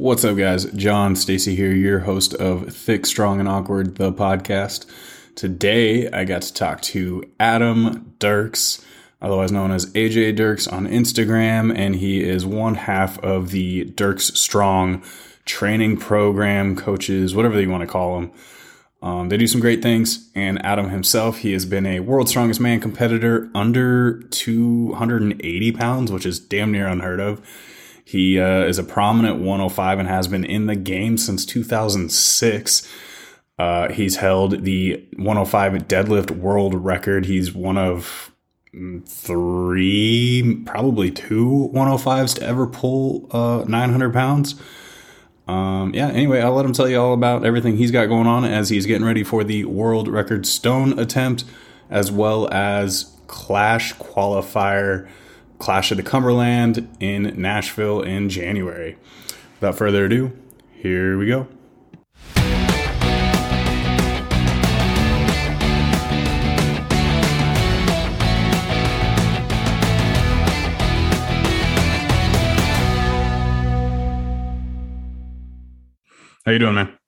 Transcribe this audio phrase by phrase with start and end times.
[0.00, 0.64] What's up, guys?
[0.72, 4.86] John Stacy here, your host of Thick, Strong, and Awkward, the podcast.
[5.34, 8.82] Today, I got to talk to Adam Dirks,
[9.20, 14.32] otherwise known as AJ Dirks on Instagram, and he is one half of the Dirks
[14.40, 15.02] Strong
[15.44, 18.32] training program, coaches, whatever you want to call them.
[19.02, 20.30] Um, they do some great things.
[20.34, 26.24] And Adam himself, he has been a world's strongest man competitor under 280 pounds, which
[26.24, 27.42] is damn near unheard of.
[28.10, 32.92] He uh, is a prominent 105 and has been in the game since 2006.
[33.56, 37.26] Uh, he's held the 105 deadlift world record.
[37.26, 38.32] He's one of
[38.74, 44.60] mm, three, probably two 105s to ever pull uh, 900 pounds.
[45.46, 48.44] Um, yeah, anyway, I'll let him tell you all about everything he's got going on
[48.44, 51.44] as he's getting ready for the world record stone attempt,
[51.88, 55.08] as well as Clash qualifier,
[55.60, 58.96] Clash of the Cumberland in Nashville in January.
[59.60, 60.36] Without further ado,
[60.72, 61.46] here we go.
[76.46, 76.98] How you doing, man?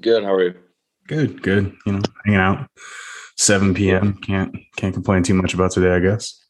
[0.00, 0.24] Good.
[0.24, 0.54] How are you?
[1.06, 1.76] Good, good.
[1.84, 2.70] You know, hanging out.
[3.36, 4.14] 7 p.m.
[4.14, 6.42] Can't can't complain too much about today, I guess.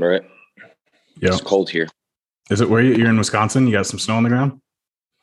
[0.00, 0.22] All right.
[1.20, 1.30] Yeah.
[1.32, 1.88] It's cold here.
[2.50, 3.66] Is it where you, you're in Wisconsin?
[3.66, 4.60] You got some snow on the ground?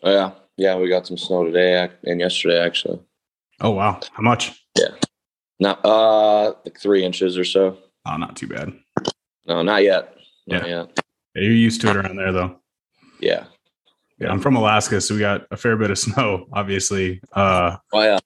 [0.03, 0.75] Oh yeah, yeah.
[0.75, 2.99] We got some snow today and yesterday actually.
[3.61, 3.99] Oh wow.
[4.13, 4.63] How much?
[4.77, 4.89] Yeah.
[5.59, 7.77] Not uh like three inches or so.
[8.05, 8.73] Oh, not too bad.
[9.47, 10.15] No, not yet.
[10.47, 10.81] Not Yeah.
[10.81, 10.99] yet.
[11.35, 12.59] Yeah, you're used to it around there though.
[13.19, 13.45] Yeah.
[14.19, 17.21] Yeah, I'm from Alaska, so we got a fair bit of snow, obviously.
[17.33, 18.19] Uh, Oh yeah.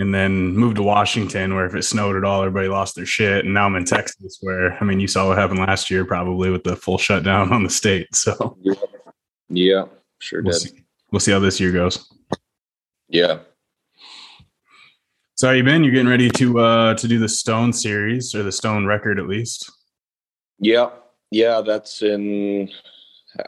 [0.00, 3.44] And then moved to Washington, where if it snowed at all, everybody lost their shit.
[3.44, 6.50] And now I'm in Texas, where I mean, you saw what happened last year, probably
[6.50, 8.14] with the full shutdown on the state.
[8.14, 8.74] So Yeah.
[9.48, 9.84] Yeah.
[10.20, 10.60] Sure we'll did.
[10.60, 12.06] see, we'll see how this year goes.
[13.08, 13.40] Yeah.
[15.34, 15.82] So how you been?
[15.82, 19.26] You're getting ready to uh to do the Stone series or the Stone record at
[19.26, 19.70] least.
[20.58, 20.90] Yeah.
[21.30, 21.62] Yeah.
[21.62, 22.70] That's in.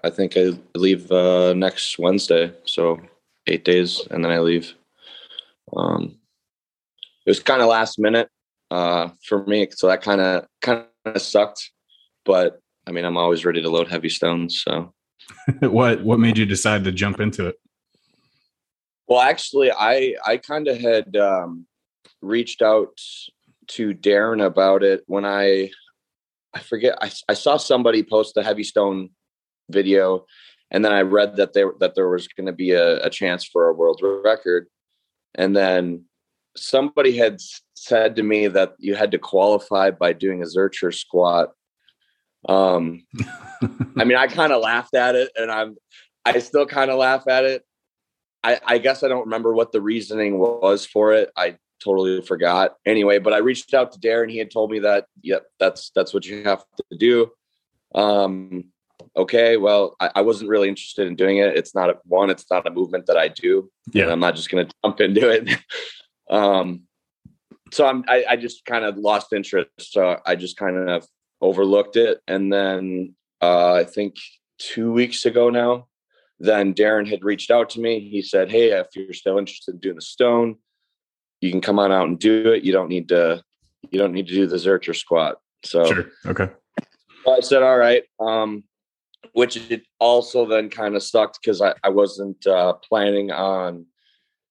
[0.05, 3.01] I think I leave uh, next Wednesday, so
[3.49, 4.75] eight days, and then I leave.
[5.77, 6.19] Um,
[7.27, 8.29] it was kind of last minute
[8.71, 11.71] uh, for me, so that kind of kind of sucked.
[12.25, 14.63] But I mean, I'm always ready to load heavy stones.
[14.63, 14.93] So,
[15.61, 17.57] what what made you decide to jump into it?
[19.13, 21.67] well, actually, I I kind of had um,
[22.23, 22.99] reached out
[23.69, 25.71] to Darren about it when I
[26.55, 29.11] I forget I, I saw somebody post the heavy stone
[29.69, 30.25] video,
[30.71, 33.45] and then I read that there that there was going to be a, a chance
[33.45, 34.67] for a world record,
[35.35, 36.07] and then
[36.57, 37.41] somebody had
[37.75, 41.51] said to me that you had to qualify by doing a Zercher squat.
[42.49, 43.05] Um,
[43.97, 45.77] I mean, I kind of laughed at it, and I'm,
[46.25, 47.65] I still kind of laugh at it.
[48.45, 51.31] I, I guess I don't remember what the reasoning was for it.
[51.37, 52.75] I totally forgot.
[52.85, 54.31] Anyway, but I reached out to Darren.
[54.31, 57.31] He had told me that, yep, that's that's what you have to do.
[57.95, 58.65] Um,
[59.17, 61.57] okay, well, I, I wasn't really interested in doing it.
[61.57, 62.31] It's not a, one.
[62.31, 63.71] It's not a movement that I do.
[63.93, 64.05] Yeah.
[64.05, 65.49] and I'm not just going to jump into it.
[66.31, 66.83] um,
[67.73, 69.71] so I'm, I, I just kind of lost interest.
[69.79, 71.07] So I just kind of
[71.41, 74.17] overlooked it, and then uh, I think
[74.59, 75.89] two weeks ago now,
[76.39, 78.01] then Darren had reached out to me.
[78.01, 80.57] He said, "Hey, if you're still interested in doing the stone,
[81.41, 82.63] you can come on out and do it.
[82.63, 83.43] You don't need to,
[83.91, 86.05] you don't need to do the Zercher squat." So Sure.
[86.27, 86.49] Okay.
[87.29, 88.65] I said, "All right," um,
[89.33, 93.87] which it also then kind of sucked because I, I wasn't uh, planning on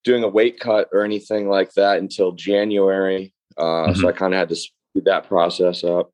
[0.04, 3.34] doing a weight cut or anything like that until January.
[3.56, 6.10] Uh, So I kind of had to speed that process up.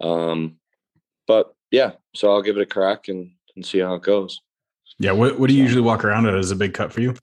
[0.00, 0.56] Um,
[1.26, 4.40] but yeah, so I'll give it a crack and, and see how it goes.
[4.98, 5.12] Yeah.
[5.12, 7.14] What what do you usually walk around at as a big cut for you?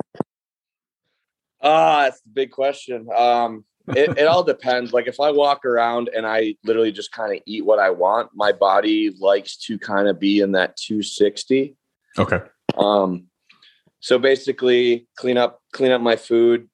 [1.61, 3.07] Ah, that's the big question.
[3.15, 4.94] Um, it, it all depends.
[4.94, 8.29] Like if I walk around and I literally just kind of eat what I want,
[8.33, 11.75] my body likes to kind of be in that 260.
[12.17, 12.39] Okay.
[12.77, 13.27] Um,
[14.00, 16.68] so basically, clean up clean up my food,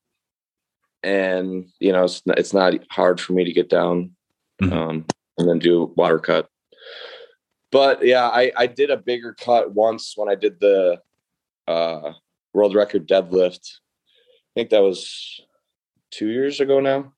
[1.04, 4.16] and you know it's not, it's not hard for me to get down,
[4.62, 4.72] Mhm.
[4.72, 5.06] um,
[5.38, 6.48] and then do water cut.
[7.72, 11.02] But yeah, I I did a bigger cut once when I did the
[11.68, 12.14] uh,
[12.54, 13.64] world record deadlift.
[13.70, 15.42] I think that was
[16.12, 17.14] two years ago now.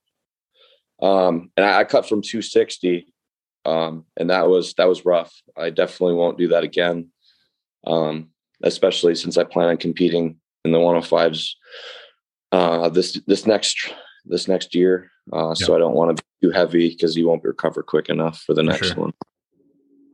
[1.01, 3.13] Um, and I, I cut from 260,
[3.65, 5.33] um, and that was that was rough.
[5.55, 7.11] I definitely won't do that again.
[7.85, 8.29] Um,
[8.63, 11.51] especially since I plan on competing in the 105s
[12.51, 13.93] uh, this this next
[14.25, 15.09] this next year.
[15.31, 18.41] Uh, So I don't want to be too heavy because you won't recover quick enough
[18.45, 18.95] for the For next sure.
[18.95, 19.13] one.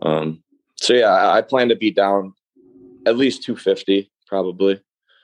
[0.04, 0.44] Um,
[0.76, 2.34] so yeah, I, I plan to be down
[3.06, 4.82] at least 250 probably.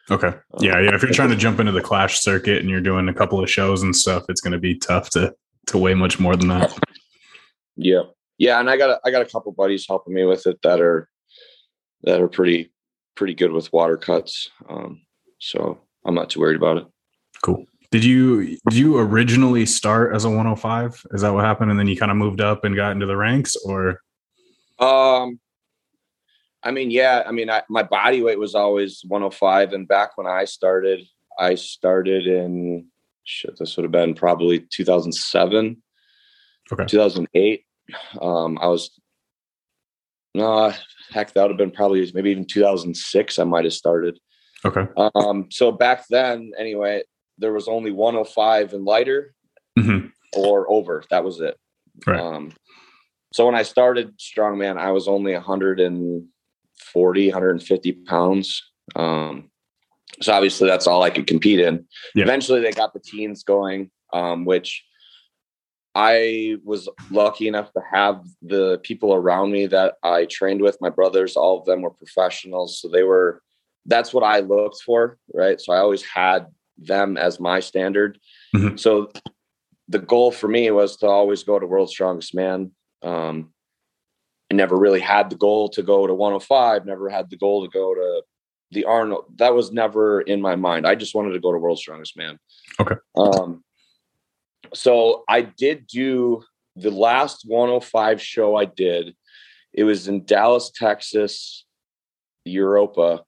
[0.10, 0.34] Okay.
[0.62, 0.96] Yeah, yeah.
[0.96, 3.50] If you're trying to jump into the clash circuit and you're doing a couple of
[3.50, 5.34] shows and stuff, it's going to be tough to
[5.68, 6.78] to weigh much more than that.
[7.76, 8.04] Yeah,
[8.38, 8.60] yeah.
[8.60, 11.10] And I got a, I got a couple buddies helping me with it that are
[12.04, 12.72] that are pretty
[13.16, 14.50] pretty good with water cuts.
[14.70, 15.02] Um,
[15.40, 16.86] so I'm not too worried about it.
[17.44, 17.66] Cool.
[17.92, 21.06] Did you did you originally start as a 105?
[21.12, 23.16] Is that what happened, and then you kind of moved up and got into the
[23.16, 24.02] ranks, or?
[24.80, 25.40] Um,
[26.64, 27.24] I mean, yeah.
[27.26, 31.06] I mean, I, my body weight was always 105, and back when I started,
[31.40, 32.88] I started in
[33.24, 33.58] shit.
[33.58, 35.82] This would have been probably 2007,
[36.74, 37.64] okay, 2008.
[38.22, 39.00] Um, I was
[40.34, 40.74] no
[41.10, 43.40] heck, that would have been probably maybe even 2006.
[43.40, 44.20] I might have started.
[44.66, 44.88] Okay.
[45.16, 47.04] Um, so back then, anyway,
[47.38, 49.34] there was only 105 and lighter
[49.78, 50.08] mm-hmm.
[50.36, 51.04] or over.
[51.10, 51.58] That was it.
[52.06, 52.20] Right.
[52.20, 52.52] Um,
[53.34, 58.64] so when I started strongman, I was only 140, 150 pounds.
[58.96, 59.50] Um,
[60.22, 61.86] so obviously that's all I could compete in.
[62.16, 62.24] Yeah.
[62.24, 64.84] Eventually they got the teens going, um, which
[65.94, 70.78] I was lucky enough to have the people around me that I trained with.
[70.80, 72.80] My brothers, all of them were professionals.
[72.80, 73.42] So they were,
[73.88, 75.18] that's what I looked for.
[75.34, 75.60] Right.
[75.60, 76.48] So I always had
[76.78, 78.20] them as my standard.
[78.56, 78.80] Mhm.
[78.80, 79.12] So
[79.88, 82.72] the goal for me was to always go to World's Strongest Man.
[83.02, 83.54] Um,
[84.52, 87.70] I never really had the goal to go to 105, never had the goal to
[87.70, 88.24] go to
[88.72, 89.26] the Arnold.
[89.38, 90.86] That was never in my mind.
[90.86, 92.38] I just wanted to go to World's Strongest Man.
[92.80, 92.96] Okay.
[93.16, 93.64] Um,
[94.74, 96.44] so I did do
[96.76, 99.16] the last 105 show I did.
[99.74, 101.66] It was in Dallas, Texas,
[102.46, 103.24] Europa.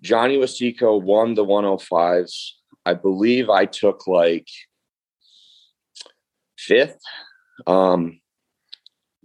[0.00, 2.50] Johnny Wasico won the 105s.
[2.86, 4.48] I believe I took like
[6.58, 6.98] fifth.
[7.66, 8.20] Um,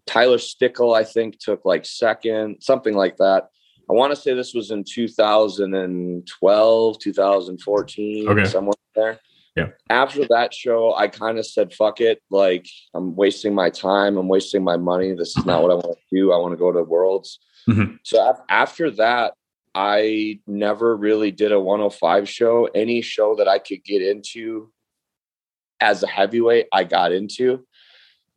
[0.06, 3.50] Tyler Stickle, I think, took like second, something like that.
[3.90, 8.46] I want to say this was in 2012, 2014, Okay.
[8.46, 9.20] somewhere there.
[9.56, 9.70] Yeah.
[9.90, 12.22] After that show, I kind of said, fuck it.
[12.30, 14.16] Like, I'm wasting my time.
[14.18, 15.14] I'm wasting my money.
[15.14, 16.32] This is not what I want to do.
[16.32, 17.40] I want to go to Worlds.
[17.68, 17.98] Mhm.
[18.04, 19.34] So af- after that,
[19.76, 22.66] I never really did a 105 show.
[22.66, 24.72] Any show that I could get into
[25.80, 27.66] as a heavyweight, I got into.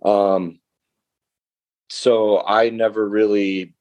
[0.05, 0.61] Um,
[1.90, 3.75] so I never really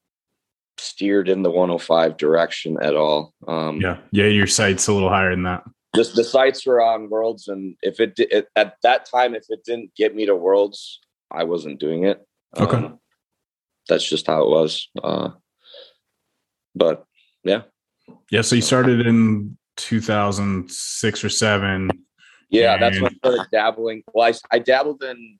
[0.78, 3.34] steered in the 105 direction at all.
[3.46, 4.26] Um, Yeah, yeah.
[4.26, 5.64] Your sight's a little higher than that.
[5.94, 9.44] Just the sites were on worlds and if it, di- it at that time if
[9.50, 11.00] it didn't get me to worlds
[11.30, 12.26] i wasn't doing it
[12.56, 12.78] Okay.
[12.78, 12.98] Um,
[13.90, 15.30] that's just how it was uh
[16.74, 17.04] but
[17.44, 17.62] yeah
[18.30, 18.42] Yeah.
[18.42, 21.90] So you started in 2006 or seven.
[22.50, 25.38] yeah that's when i started dabbling well i, I dabbled in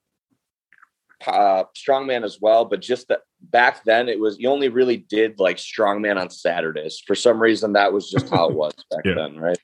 [1.27, 5.39] uh strongman as well but just that back then it was you only really did
[5.39, 9.15] like strongman on saturdays for some reason that was just how it was back Yeah.
[9.15, 9.59] then right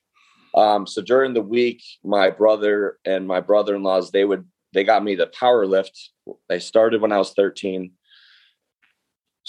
[0.54, 4.44] um so during the week my brother and my brother-in-laws they would
[4.74, 6.10] they got me the power lift
[6.48, 7.92] they started when i was 13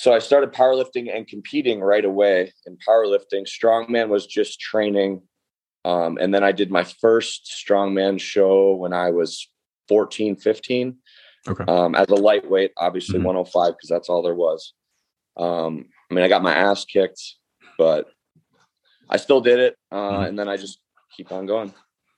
[0.02, 5.22] so i started powerlifting and competing right away in powerlifting strongman was just training
[5.86, 9.50] um, and then i did my first strongman show when i was
[9.88, 10.98] 14 15
[11.48, 11.64] Okay.
[11.68, 13.24] um, as a lightweight, obviously Mhm.
[13.24, 14.74] 105 because that's all there was.
[15.38, 17.22] Um, I mean, I got my ass kicked,
[17.78, 18.08] but
[19.10, 20.28] I still did it, uh, Mhm.
[20.28, 20.80] and then I just
[21.16, 21.70] keep on going.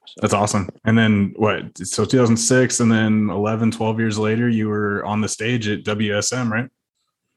[0.08, 0.70] So, That's awesome.
[0.86, 1.78] And then what?
[1.78, 6.52] So 2006 and then 11, 12 years later, you were on the stage at WSM,
[6.52, 6.70] right?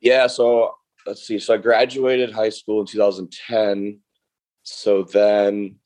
[0.04, 0.26] Yeah.
[0.26, 0.74] So
[1.06, 1.38] let's see.
[1.38, 4.00] So I graduated high school in 2010.
[4.62, 5.76] So then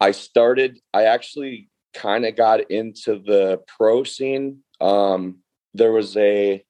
[0.00, 0.78] I started.
[0.94, 4.60] I actually kind of got into the pro scene.
[4.80, 5.38] Um,
[5.74, 6.64] there was a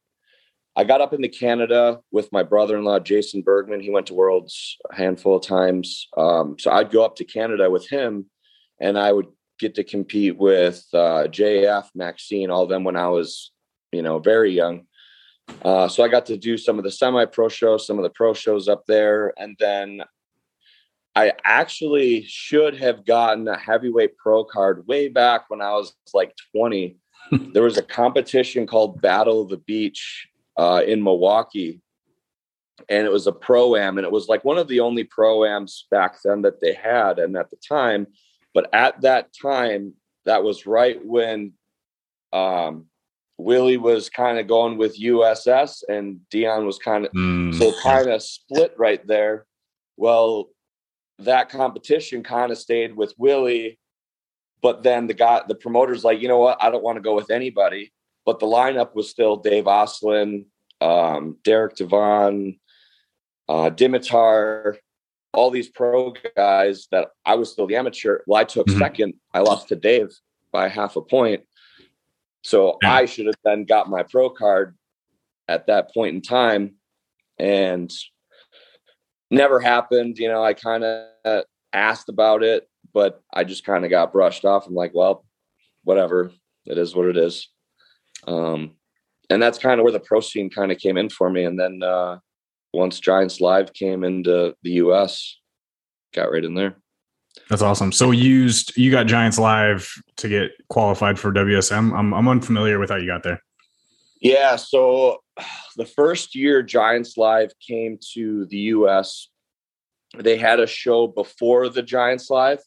[0.75, 3.81] I got up into Canada with my brother-in-law Jason Bergmann.
[3.81, 7.71] He went to Worlds a handful of times, um, so I'd go up to Canada
[7.71, 8.31] with him,
[8.81, 9.27] and I would
[9.59, 13.53] get to compete with uh, JF, Maxime, all of them when I was,
[13.93, 14.87] you know, very young.
[15.65, 18.35] Uh, so I got to do some of the semi-pro shows, some of the pro
[18.35, 20.03] shows up there, and then
[21.15, 26.35] I actually should have gotten a heavyweight pro card way back when I was like
[26.57, 26.97] 20.
[27.53, 31.81] there was a competition called Battle of the Beach uh, in Milwaukee,
[32.89, 35.45] and it was a pro am, and it was like one of the only pro
[35.45, 38.07] ams back then that they had, and at the time.
[38.55, 39.95] But at that time,
[40.25, 41.53] that was right when
[42.33, 42.87] um,
[43.43, 48.09] Willie was kind of going with USS, and Dion was kind of Mm, so kind
[48.09, 49.47] of split right there.
[49.97, 50.49] Well,
[51.19, 53.79] that competition kind of stayed with Willie,
[54.61, 56.63] but then the guy, the promoter's like, you know what?
[56.63, 57.93] I don't want to go with anybody.
[58.25, 60.45] But the lineup was still Dave Ostlund,
[60.81, 62.61] um, Derek Devon,
[63.49, 64.77] uh, Dimitar,
[65.33, 68.21] all these pro guys that I was still the amateur.
[68.27, 68.79] Well, I took mm-hmm.
[68.79, 69.15] second.
[69.35, 70.13] I lost to Dave
[70.53, 71.43] by half a point.
[72.43, 72.95] So yeah.
[72.95, 74.77] I should have then got my pro card
[75.49, 76.75] at that point in time
[77.39, 77.91] and
[79.31, 80.19] never happened.
[80.19, 84.45] You know, I kind of asked about it, but I just kind of got brushed
[84.45, 84.67] off.
[84.67, 85.25] I'm like, well,
[85.85, 86.33] whatever.
[86.67, 87.49] It is what it is.
[88.27, 88.77] Um,
[89.31, 91.45] and that's kind of where the pro scene kind of came in for me.
[91.45, 92.19] And then uh,
[92.73, 95.39] once Giants Live came into the US,
[96.15, 96.77] got right in there.
[97.49, 97.93] That's awesome.
[97.93, 101.97] So used you got Giants Live to get qualified for WSM.
[101.97, 103.43] I'm I'm unfamiliar with how you got there.
[104.21, 105.19] Yeah, so
[105.77, 109.29] the first year Giants Live came to the US,
[110.17, 112.61] they had a show before the Giants Live,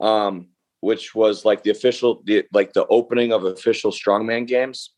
[0.00, 0.48] um,
[0.80, 4.92] which was like the official, the, like the opening of official strongman games.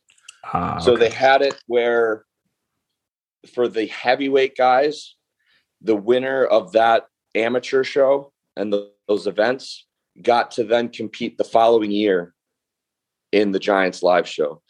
[0.52, 2.24] Uh, so they had it where
[3.54, 5.14] for the heavyweight guys,
[5.80, 9.86] the winner of that amateur show and the, those events
[10.20, 12.34] got to then compete the following year
[13.32, 14.62] in the Giants live show.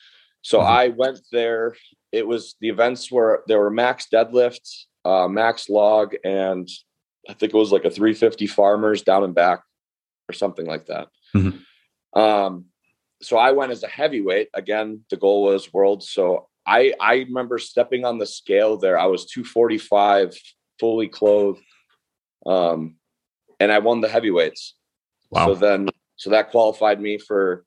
[0.43, 0.73] So mm-hmm.
[0.73, 1.77] I went there.
[2.13, 4.61] It was the events where there were max deadlift,
[5.05, 6.69] uh, max log, and
[7.29, 9.63] I think it was like a 350 farmers down and back
[10.29, 11.09] or something like that.
[11.35, 12.19] Mm-hmm.
[12.19, 12.67] Um,
[13.21, 14.49] so I went as a heavyweight.
[14.55, 16.03] Again, the goal was world.
[16.03, 18.99] So I I remember stepping on the scale there.
[18.99, 20.37] I was 245,
[20.79, 21.63] fully clothed,
[22.47, 22.97] um,
[23.61, 24.75] and I won the heavyweights.
[25.31, 25.47] Wow.
[25.47, 27.65] So then, so that qualified me for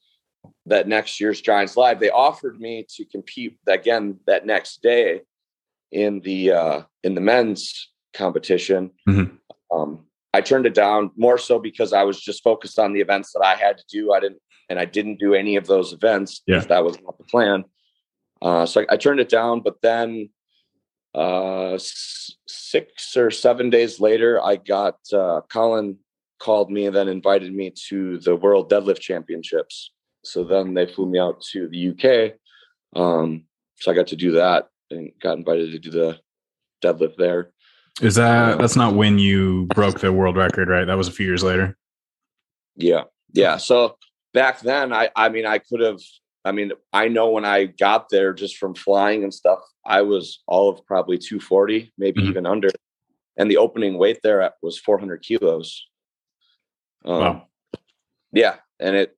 [0.65, 1.99] that next year's Giants Live.
[1.99, 5.21] They offered me to compete again that next day
[5.91, 8.91] in the uh, in the men's competition.
[9.07, 9.35] Mm-hmm.
[9.75, 13.33] Um, I turned it down more so because I was just focused on the events
[13.33, 14.13] that I had to do.
[14.13, 16.59] I didn't, and I didn't do any of those events yeah.
[16.59, 17.65] that was not the plan.
[18.41, 20.29] Uh, so I, I, turned it down, but then
[21.13, 25.97] uh, six or seven days later, I got uh, Colin
[26.39, 29.91] called me and then invited me to the World Deadlift Championships.
[30.23, 32.33] So then they flew me out to the UK.
[32.99, 33.43] Um,
[33.77, 36.19] so I got to do that and got invited to do the
[36.83, 37.51] deadlift there.
[38.01, 40.85] Is that that's not when you broke the world record, right?
[40.85, 41.77] That was a few years later.
[42.75, 43.03] Yeah.
[43.33, 43.57] Yeah.
[43.57, 43.97] So
[44.33, 45.99] back then I I mean I could have
[46.43, 50.41] I mean I know when I got there just from flying and stuff, I was
[50.47, 52.29] all of probably 240, maybe mm-hmm.
[52.29, 52.69] even under.
[53.37, 55.87] And the opening weight there was 400 kilos.
[57.05, 57.47] Um, wow.
[58.33, 59.17] Yeah, and it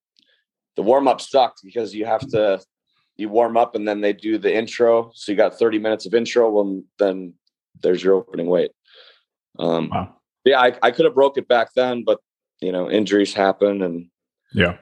[0.75, 2.62] the warm up sucked because you have to
[3.15, 5.12] you warm up and then they do the intro.
[5.13, 6.50] So you got 30 minutes of intro.
[6.50, 7.34] Well, then
[7.82, 8.72] there's your opening weight.
[9.60, 10.15] Um, wow.
[10.46, 12.20] Yeah, I, I could have broke it back then, but
[12.60, 14.10] you know, injuries happen and
[14.53, 14.77] yeah,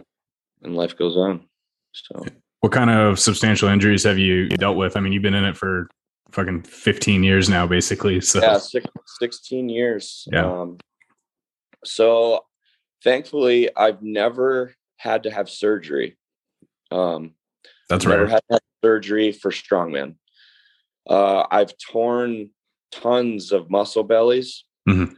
[0.63, 1.48] and life goes on.
[1.93, 2.25] So,
[2.62, 4.95] what kind of substantial injuries have you dealt with?
[4.95, 5.88] I mean, you've been in it for
[6.31, 8.21] fucking 15 years now, basically.
[8.21, 8.86] So yeah, six,
[9.19, 10.27] 16 years.
[10.31, 10.45] Yeah.
[10.45, 10.77] Um,
[11.83, 12.45] so
[13.03, 16.17] thankfully, I've never had to have surgery.
[16.91, 17.33] Um,
[17.89, 18.31] That's never right.
[18.31, 20.15] Had to have surgery for strongman.
[21.10, 22.51] Uh, I've torn
[22.91, 24.65] tons of muscle bellies.
[24.88, 25.13] Mm-hmm.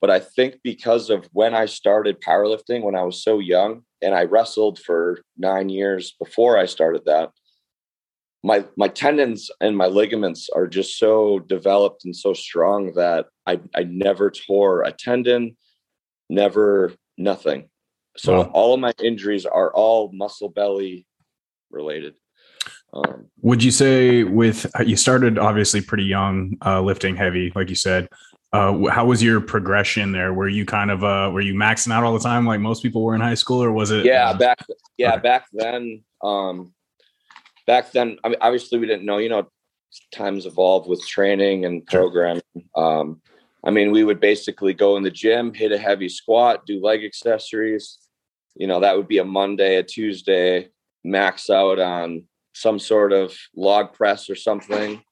[0.00, 4.14] But I think because of when I started powerlifting when I was so young, and
[4.14, 7.30] I wrestled for nine years before I started that,
[8.42, 13.60] my my tendons and my ligaments are just so developed and so strong that I
[13.74, 15.56] I never tore a tendon,
[16.28, 17.68] never nothing.
[18.16, 18.50] So wow.
[18.52, 21.06] all of my injuries are all muscle belly
[21.70, 22.14] related.
[22.92, 27.74] Um, Would you say with you started obviously pretty young, uh, lifting heavy, like you
[27.74, 28.08] said?
[28.52, 30.34] Uh, how was your progression there?
[30.34, 33.02] Were you kind of uh, were you maxing out all the time like most people
[33.02, 34.04] were in high school, or was it?
[34.04, 34.58] Yeah, back
[34.98, 35.22] yeah okay.
[35.22, 36.04] back then.
[36.22, 36.74] Um,
[37.66, 39.18] back then, I mean, obviously we didn't know.
[39.18, 39.48] You know,
[40.12, 42.42] times evolve with training and programming.
[42.76, 43.22] Um,
[43.64, 47.04] I mean, we would basically go in the gym, hit a heavy squat, do leg
[47.04, 47.98] accessories.
[48.54, 50.68] You know, that would be a Monday, a Tuesday,
[51.04, 55.02] max out on some sort of log press or something,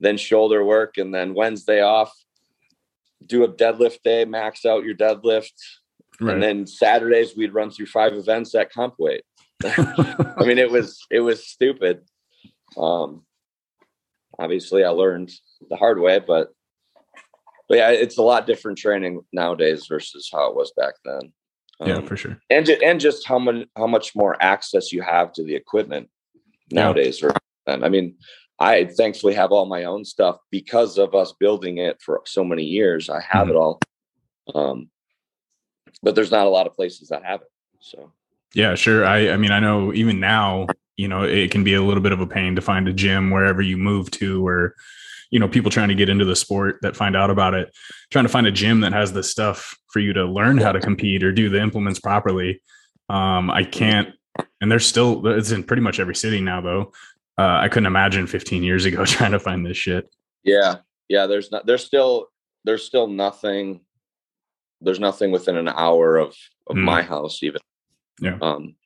[0.00, 2.12] then shoulder work, and then Wednesday off,
[3.24, 5.52] do a deadlift day, max out your deadlift.
[6.20, 6.34] Right.
[6.34, 9.22] And then Saturdays we'd run through five events at comp weight.
[9.64, 12.02] I mean, it was it was stupid.
[12.76, 13.24] Um,
[14.38, 15.30] obviously, I learned
[15.68, 16.48] the hard way, but
[17.68, 21.32] but yeah, it's a lot different training nowadays versus how it was back then.
[21.80, 22.38] Um, yeah, for sure.
[22.50, 26.08] And and just how much how much more access you have to the equipment
[26.70, 27.22] nowadays.
[27.22, 27.30] Yeah.
[27.66, 28.16] I mean,
[28.58, 32.64] I thankfully have all my own stuff because of us building it for so many
[32.64, 33.10] years.
[33.10, 33.50] I have mm-hmm.
[33.50, 33.80] it all.
[34.54, 34.90] Um,
[36.02, 37.48] but there's not a lot of places that have it.
[37.80, 38.12] So
[38.54, 39.04] yeah, sure.
[39.04, 42.12] I I mean, I know even now, you know, it can be a little bit
[42.12, 44.74] of a pain to find a gym wherever you move to or
[45.30, 47.74] you know people trying to get into the sport that find out about it
[48.10, 50.80] trying to find a gym that has the stuff for you to learn how to
[50.80, 52.62] compete or do the implements properly
[53.08, 54.10] um i can't
[54.60, 56.92] and there's still it's in pretty much every city now though
[57.38, 60.08] uh, i couldn't imagine 15 years ago trying to find this shit.
[60.44, 60.76] Yeah
[61.08, 62.28] yeah there's not there's still
[62.64, 63.80] there's still nothing
[64.80, 66.34] there's nothing within an hour of
[66.68, 66.82] of mm.
[66.82, 67.60] my house even.
[68.20, 68.38] Yeah.
[68.40, 68.76] Um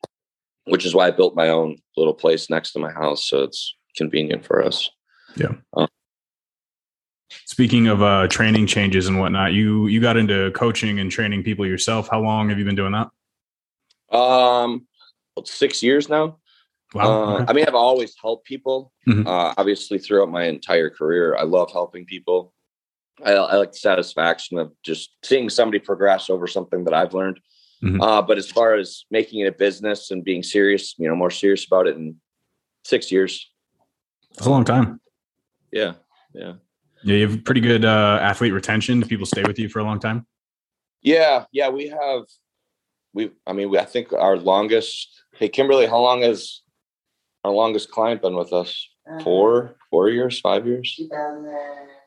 [0.66, 3.74] which is why i built my own little place next to my house so it's
[3.96, 4.90] convenient for us.
[5.36, 5.54] Yeah.
[5.76, 5.88] Um,
[7.44, 11.66] speaking of uh training changes and whatnot you you got into coaching and training people
[11.66, 12.08] yourself.
[12.10, 14.16] How long have you been doing that?
[14.16, 14.86] Um
[15.44, 16.36] six years now
[16.94, 17.36] Wow.
[17.36, 17.44] Uh.
[17.48, 18.92] I mean, I've always helped people.
[19.08, 19.26] Mm-hmm.
[19.26, 22.52] Uh, obviously, throughout my entire career, I love helping people.
[23.24, 27.38] I, I, like the satisfaction of just seeing somebody progress over something that I've learned.
[27.82, 28.00] Mm-hmm.
[28.00, 31.30] Uh, but as far as making it a business and being serious, you know, more
[31.30, 32.16] serious about it in
[32.84, 33.50] six years.
[34.32, 35.00] That's a long time.
[35.72, 35.94] Yeah.
[36.34, 36.54] Yeah.
[37.04, 37.14] Yeah.
[37.14, 39.00] You have pretty good uh, athlete retention.
[39.00, 40.26] Do people stay with you for a long time?
[41.02, 41.44] Yeah.
[41.52, 41.68] Yeah.
[41.70, 42.22] We have,
[43.12, 46.62] we, I mean, we, I think our longest, hey, Kimberly, how long has
[47.44, 48.88] our longest client been with us?
[49.10, 51.00] Uh, four, four years, five years?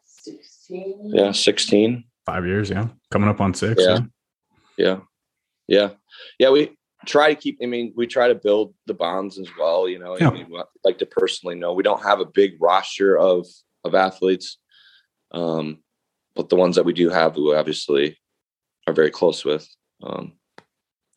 [0.05, 1.11] 16.
[1.13, 2.03] Yeah, 16.
[2.25, 2.87] Five years, yeah.
[3.11, 3.83] Coming up on six.
[3.83, 3.99] Yeah.
[4.77, 4.99] Yeah.
[5.67, 5.89] Yeah.
[6.39, 6.49] Yeah.
[6.51, 9.89] We try to keep, I mean, we try to build the bonds as well.
[9.89, 10.29] You know, yeah.
[10.29, 13.45] I mean, like to personally know we don't have a big roster of,
[13.83, 14.57] of athletes.
[15.31, 15.79] Um,
[16.35, 18.17] but the ones that we do have, we obviously
[18.87, 19.67] are very close with,
[20.01, 20.33] um,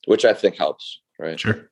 [0.07, 1.01] which I think helps.
[1.19, 1.39] Right.
[1.39, 1.71] Sure.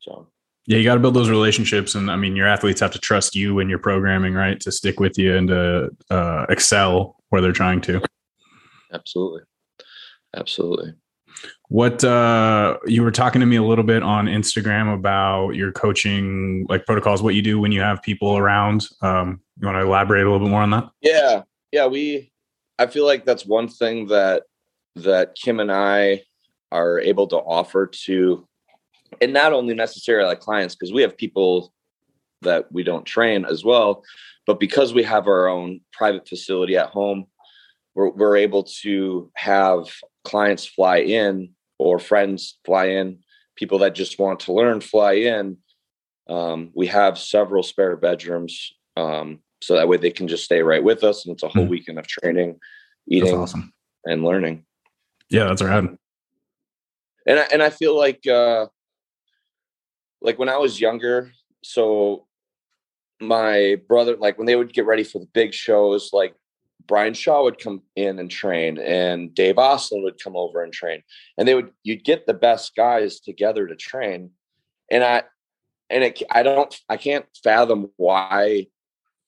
[0.00, 0.29] So,
[0.70, 3.34] yeah, you got to build those relationships, and I mean, your athletes have to trust
[3.34, 7.50] you and your programming, right, to stick with you and to uh, excel where they're
[7.50, 8.00] trying to.
[8.92, 9.42] Absolutely,
[10.36, 10.94] absolutely.
[11.70, 16.66] What uh, you were talking to me a little bit on Instagram about your coaching,
[16.68, 18.86] like protocols, what you do when you have people around.
[19.02, 20.88] Um, you want to elaborate a little bit more on that?
[21.00, 21.86] Yeah, yeah.
[21.86, 22.30] We,
[22.78, 24.44] I feel like that's one thing that
[24.94, 26.22] that Kim and I
[26.70, 28.46] are able to offer to
[29.20, 31.72] and not only necessarily like clients because we have people
[32.42, 34.02] that we don't train as well
[34.46, 37.26] but because we have our own private facility at home
[37.94, 39.86] we're, we're able to have
[40.24, 43.18] clients fly in or friends fly in
[43.56, 45.56] people that just want to learn fly in
[46.28, 50.84] um, we have several spare bedrooms um, so that way they can just stay right
[50.84, 51.70] with us and it's a whole mm.
[51.70, 52.58] weekend of training
[53.08, 53.72] eating awesome.
[54.06, 54.64] and learning
[55.28, 55.96] yeah that's rad
[57.26, 58.66] and I, and I feel like uh,
[60.22, 62.26] like when I was younger, so
[63.20, 66.34] my brother, like when they would get ready for the big shows, like
[66.86, 71.02] Brian Shaw would come in and train, and Dave Ostlund would come over and train,
[71.38, 74.30] and they would you'd get the best guys together to train,
[74.90, 75.22] and I
[75.88, 78.66] and it, I don't I can't fathom why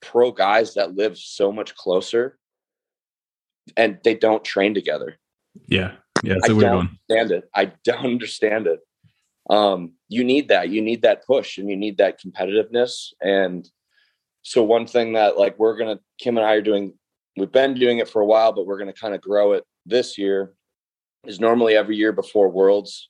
[0.00, 2.38] pro guys that live so much closer
[3.76, 5.18] and they don't train together.
[5.68, 6.98] Yeah, yeah, it's a I weird don't one.
[7.10, 7.50] Understand it?
[7.54, 8.80] I don't understand it
[9.50, 10.68] um, you need that.
[10.68, 13.08] You need that push and you need that competitiveness.
[13.20, 13.68] And
[14.42, 16.94] so one thing that like we're gonna Kim and I are doing,
[17.36, 20.18] we've been doing it for a while, but we're gonna kind of grow it this
[20.18, 20.54] year.
[21.24, 23.08] Is normally every year before Worlds,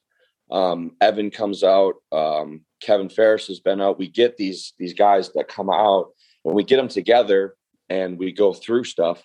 [0.51, 1.95] um, Evan comes out.
[2.13, 3.99] Um, Kevin Faires has been out.
[3.99, 6.11] We get these these guys that come out
[6.45, 7.55] and we get them together
[7.89, 9.23] and we go through stuff.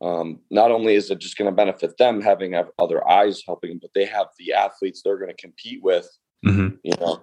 [0.00, 3.78] Um, not only is it just going to benefit them having other eyes helping them,
[3.80, 6.08] but they have the athletes they're going to compete with
[6.44, 6.76] mm-hmm.
[6.82, 7.22] you know,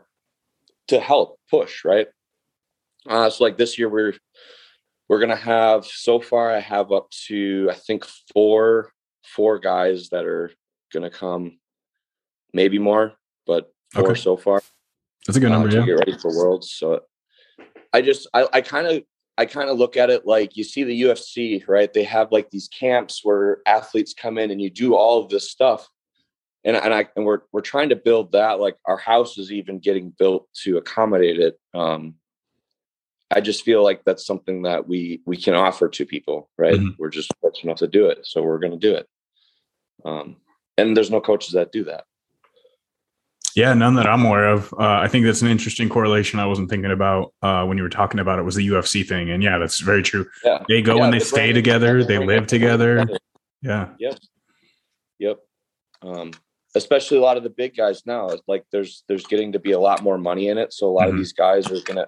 [0.88, 2.08] to help push, right?
[3.08, 4.14] Uh, so like this year we're
[5.10, 8.92] we're gonna have so far I have up to I think four
[9.24, 10.52] four guys that are
[10.94, 11.60] gonna come,
[12.54, 13.14] maybe more,
[13.48, 14.20] but four okay.
[14.20, 14.62] so far.
[15.26, 15.68] That's a good number.
[15.68, 15.86] Uh, to yeah.
[15.86, 16.72] get ready for Worlds.
[16.72, 17.02] So
[17.94, 19.04] I just I, I kind of
[19.38, 21.92] I kind of look at it like you see the UFC, right?
[21.92, 25.50] They have like these camps where athletes come in and you do all of this
[25.50, 25.90] stuff
[26.64, 28.60] and and I and we're we're trying to build that.
[28.60, 31.60] Like our house is even getting built to accommodate it.
[31.74, 32.16] Um,
[33.34, 36.76] I just feel like that's something that we we can offer to people, right?
[36.76, 36.90] Mm-hmm.
[37.00, 39.08] We're just fortunate enough to do it, so we're going to do it.
[40.04, 40.38] Um,
[40.78, 42.06] and there's no coaches that do that.
[43.56, 44.74] Yeah, none that I'm aware of.
[44.74, 47.90] Uh, I think that's an interesting correlation I wasn't thinking about uh, when you were
[47.90, 50.26] talking about it was the UFC thing, and yeah, that's very true.
[50.44, 50.64] Yeah.
[50.68, 53.00] They go yeah, and they stay together, they live together.
[53.00, 53.20] together.
[53.62, 53.90] Yeah.
[54.00, 54.20] Yep.
[55.20, 55.40] Yep.
[56.04, 56.32] Um,
[56.76, 59.80] especially a lot of the big guys now like there's there's getting to be a
[59.80, 61.12] lot more money in it so a lot mm-hmm.
[61.12, 62.08] of these guys are going to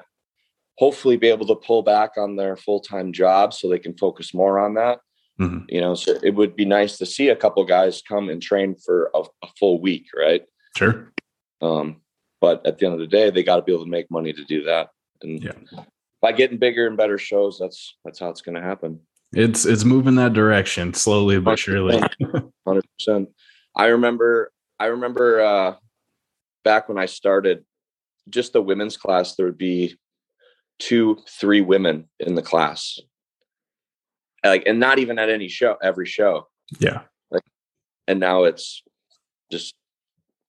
[0.78, 4.60] hopefully be able to pull back on their full-time job so they can focus more
[4.60, 5.00] on that
[5.40, 5.60] mm-hmm.
[5.70, 8.76] you know so it would be nice to see a couple guys come and train
[8.76, 10.44] for a, a full week right
[10.78, 11.12] sure
[11.62, 12.02] um
[12.42, 14.34] but at the end of the day they got to be able to make money
[14.34, 14.90] to do that
[15.22, 15.84] and yeah
[16.24, 19.02] by getting bigger and better shows, that's that's how it's going to happen.
[19.34, 22.02] It's it's moving that direction slowly but surely.
[22.66, 23.30] Hundred percent.
[23.76, 24.52] I remember.
[24.84, 25.76] I remember uh,
[26.66, 27.64] back when I started,
[28.28, 29.96] just the women's class, there would be
[30.78, 33.00] two, three women in the class,
[34.44, 36.50] like, and not even at any show, every show.
[36.80, 37.04] Yeah.
[37.32, 37.44] Like,
[38.10, 38.84] and now it's
[39.50, 39.74] just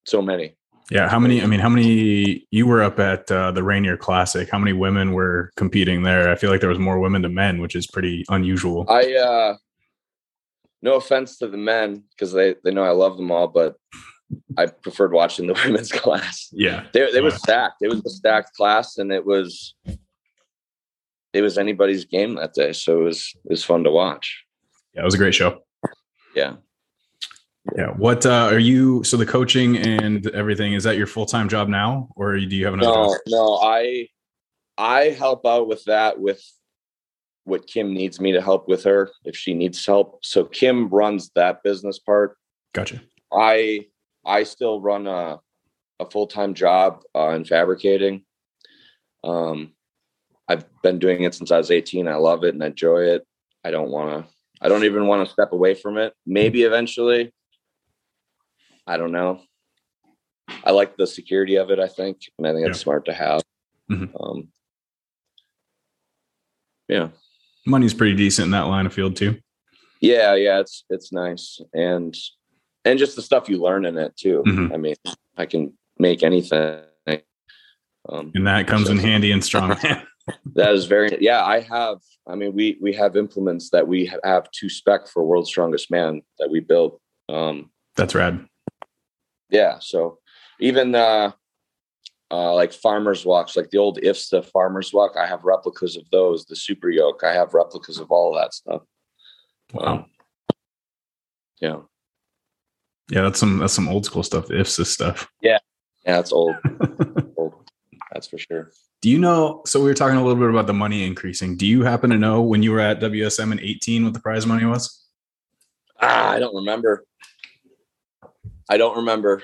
[0.04, 0.56] so many.
[0.90, 1.08] Yeah.
[1.08, 1.40] How many?
[1.40, 2.44] I mean, how many?
[2.50, 4.50] You were up at uh, the Rainier Classic.
[4.50, 6.28] How many women were competing there?
[6.28, 8.84] I feel like there was more women than men, which is pretty unusual.
[8.88, 9.56] I, uh,
[10.82, 13.76] no offense to the men because they they know I love them all, but
[14.56, 16.48] I preferred watching the women's class.
[16.52, 17.76] Yeah, they they was stacked.
[17.80, 19.74] It was a stacked class, and it was
[21.32, 22.72] it was anybody's game that day.
[22.72, 24.44] So it was it was fun to watch.
[24.94, 25.60] Yeah, it was a great show.
[26.34, 26.56] Yeah.
[27.76, 27.88] Yeah.
[27.88, 29.02] What uh, are you?
[29.04, 32.64] So the coaching and everything is that your full time job now, or do you
[32.64, 32.90] have another?
[32.90, 33.20] No, job?
[33.26, 33.58] no.
[33.62, 34.08] I
[34.78, 36.42] I help out with that with
[37.44, 40.24] what Kim needs me to help with her if she needs help.
[40.24, 42.36] So Kim runs that business part.
[42.72, 43.02] Gotcha.
[43.32, 43.86] I
[44.26, 45.40] I still run a
[46.00, 48.24] a full time job uh, in fabricating.
[49.22, 49.72] Um,
[50.48, 52.08] I've been doing it since I was 18.
[52.08, 53.26] I love it and enjoy it.
[53.64, 54.32] I don't want to.
[54.60, 56.12] I don't even want to step away from it.
[56.26, 57.32] Maybe eventually.
[58.86, 59.40] I don't know.
[60.62, 61.78] I like the security of it.
[61.78, 63.42] I think, and I think it's smart to have.
[63.90, 64.16] Mm-hmm.
[64.22, 64.48] Um,
[66.88, 67.08] yeah,
[67.66, 69.38] money's pretty decent in that line of field too.
[70.00, 72.14] Yeah, yeah, it's it's nice, and
[72.84, 74.42] and just the stuff you learn in it too.
[74.46, 74.72] Mm-hmm.
[74.72, 74.94] I mean,
[75.36, 76.82] I can make anything.
[78.08, 80.04] Um, and that comes so, in handy in strongman.
[80.54, 81.44] that is very yeah.
[81.44, 81.98] I have.
[82.26, 86.22] I mean, we we have implements that we have to spec for World's Strongest Man
[86.38, 87.00] that we built.
[87.28, 88.46] Um, That's rad.
[89.50, 89.78] Yeah.
[89.80, 90.18] So
[90.60, 91.32] even uh,
[92.30, 96.44] uh, like farmers walks, like the old IFSA farmers walk, I have replicas of those.
[96.44, 98.82] The super yoke, I have replicas of all that stuff.
[99.72, 99.86] Wow.
[99.86, 100.06] Um,
[101.60, 101.76] yeah.
[103.10, 104.46] Yeah, that's some that's some old school stuff.
[104.46, 105.28] The IFSA stuff.
[105.42, 105.58] Yeah.
[106.06, 106.56] Yeah, that's old.
[107.36, 107.54] old.
[108.12, 108.70] That's for sure.
[109.02, 109.62] Do you know?
[109.66, 111.56] So we were talking a little bit about the money increasing.
[111.56, 114.46] Do you happen to know when you were at WSM in 18 what the prize
[114.46, 115.04] money was?
[116.00, 117.04] Ah, I don't remember.
[118.68, 119.42] I don't remember.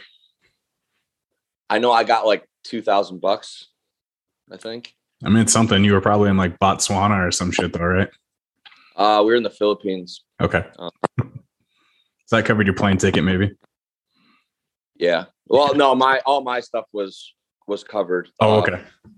[1.69, 3.69] I know I got like two thousand bucks.
[4.51, 4.95] I think.
[5.25, 5.85] I mean, it's something.
[5.85, 8.09] You were probably in like Botswana or some shit, though, right?
[8.97, 10.25] Uh, we were in the Philippines.
[10.41, 10.65] Okay.
[10.79, 10.91] Um,
[12.31, 13.51] so that covered your plane ticket, maybe.
[14.95, 15.25] Yeah.
[15.49, 17.35] Well, no, my all my stuff was
[17.67, 18.29] was covered.
[18.39, 18.75] Oh, um, okay.
[18.75, 19.15] Um,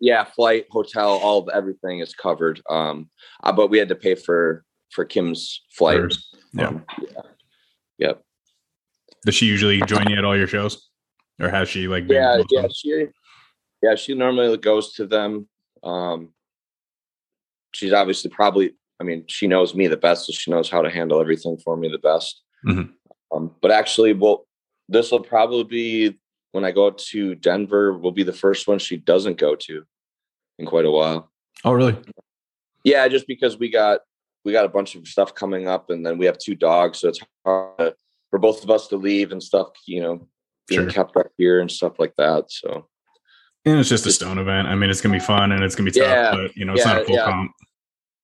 [0.00, 2.62] yeah, flight, hotel, all of everything is covered.
[2.70, 3.10] Um,
[3.42, 6.00] uh, but we had to pay for for Kim's flight.
[6.54, 6.68] Yeah.
[6.68, 7.20] Um, yeah.
[7.98, 8.22] Yep.
[9.26, 10.88] Does she usually join you at all your shows,
[11.40, 12.04] or has she like?
[12.08, 13.06] yeah, yeah, she,
[13.82, 15.48] yeah, she normally goes to them.
[15.82, 16.32] Um,
[17.74, 18.74] she's obviously probably.
[19.00, 21.76] I mean, she knows me the best, so she knows how to handle everything for
[21.76, 22.43] me the best.
[22.66, 23.36] Mm-hmm.
[23.36, 24.46] Um, but actually, well,
[24.88, 26.18] this will probably be
[26.52, 27.96] when I go to Denver.
[27.96, 29.84] Will be the first one she doesn't go to
[30.58, 31.30] in quite a while.
[31.64, 31.96] Oh, really?
[32.84, 34.00] Yeah, just because we got
[34.44, 37.08] we got a bunch of stuff coming up, and then we have two dogs, so
[37.08, 37.94] it's hard to
[38.34, 40.26] for both of us to leave and stuff, you know,
[40.66, 40.90] being sure.
[40.90, 42.50] kept up here and stuff like that.
[42.50, 42.88] So,
[43.64, 44.66] and it's just a stone event.
[44.66, 46.72] I mean, it's gonna be fun and it's gonna be tough, yeah, but you know,
[46.72, 47.24] it's yeah, not a full yeah.
[47.24, 47.52] comp.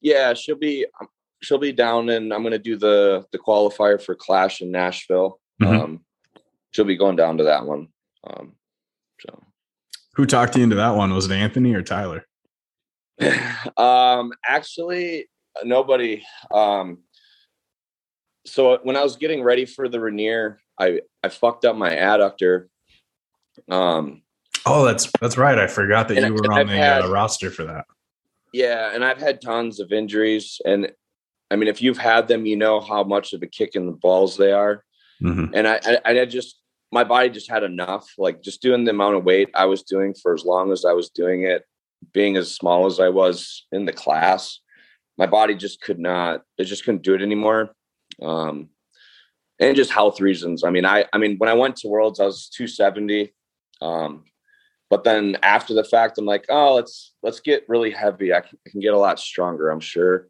[0.01, 1.07] Yeah, she'll be um,
[1.43, 5.41] she'll be down, and I'm gonna do the the qualifier for Clash in Nashville.
[5.63, 5.77] Mm-hmm.
[5.77, 6.01] Um,
[6.71, 7.89] she'll be going down to that one.
[8.25, 8.55] Um,
[9.21, 9.43] so,
[10.15, 11.13] who talked you into that one?
[11.15, 12.27] Was it Anthony or Tyler?
[13.77, 15.29] um, actually,
[15.65, 16.23] nobody.
[16.51, 16.99] Um,
[18.47, 22.67] so when I was getting ready for the Rainier, I I fucked up my adductor.
[23.69, 24.23] Um.
[24.67, 25.59] Oh, that's that's right.
[25.59, 27.87] I forgot that you were on I've the had, uh, roster for that.
[28.53, 30.91] Yeah, and I've had tons of injuries, and
[31.51, 33.93] I mean, if you've had them, you know how much of a kick in the
[33.93, 34.85] balls they are.
[35.23, 35.55] Mm-hmm.
[35.55, 36.61] And I, I, I just
[36.93, 38.09] my body just had enough.
[38.19, 40.93] Like just doing the amount of weight I was doing for as long as I
[40.93, 41.65] was doing it,
[42.13, 44.61] being as small as I was in the class,
[45.19, 46.43] my body just could not.
[46.59, 47.75] It just couldn't do it anymore
[48.23, 48.71] um,
[49.59, 50.65] and just health reasons.
[50.65, 53.33] I mean, I I mean, when I went to Worlds, I was 270.
[53.83, 54.25] Um,
[54.89, 58.35] but then after the fact, I'm like, oh, let's let's get really heavy.
[58.35, 60.29] I can, I can get a lot stronger, I'm sure.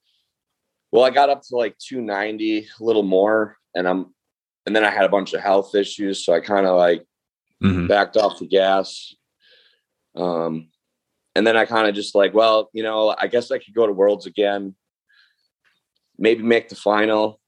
[0.92, 4.14] Well, I got up to like 290, a little more, and I'm
[4.66, 7.06] and then I had a bunch of health issues, so I kind of like
[7.62, 7.86] mm-hmm.
[7.86, 9.14] backed off the gas.
[10.14, 10.68] Um,
[11.34, 13.86] and then I kind of just like, well, you know, I guess I could go
[13.86, 14.74] to Worlds again,
[16.18, 17.40] maybe make the final,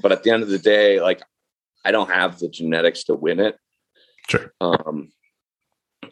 [0.00, 1.22] but at the end of the day, like
[1.84, 3.56] I don't have the genetics to win it.
[4.28, 4.52] Sure.
[4.60, 5.10] Um,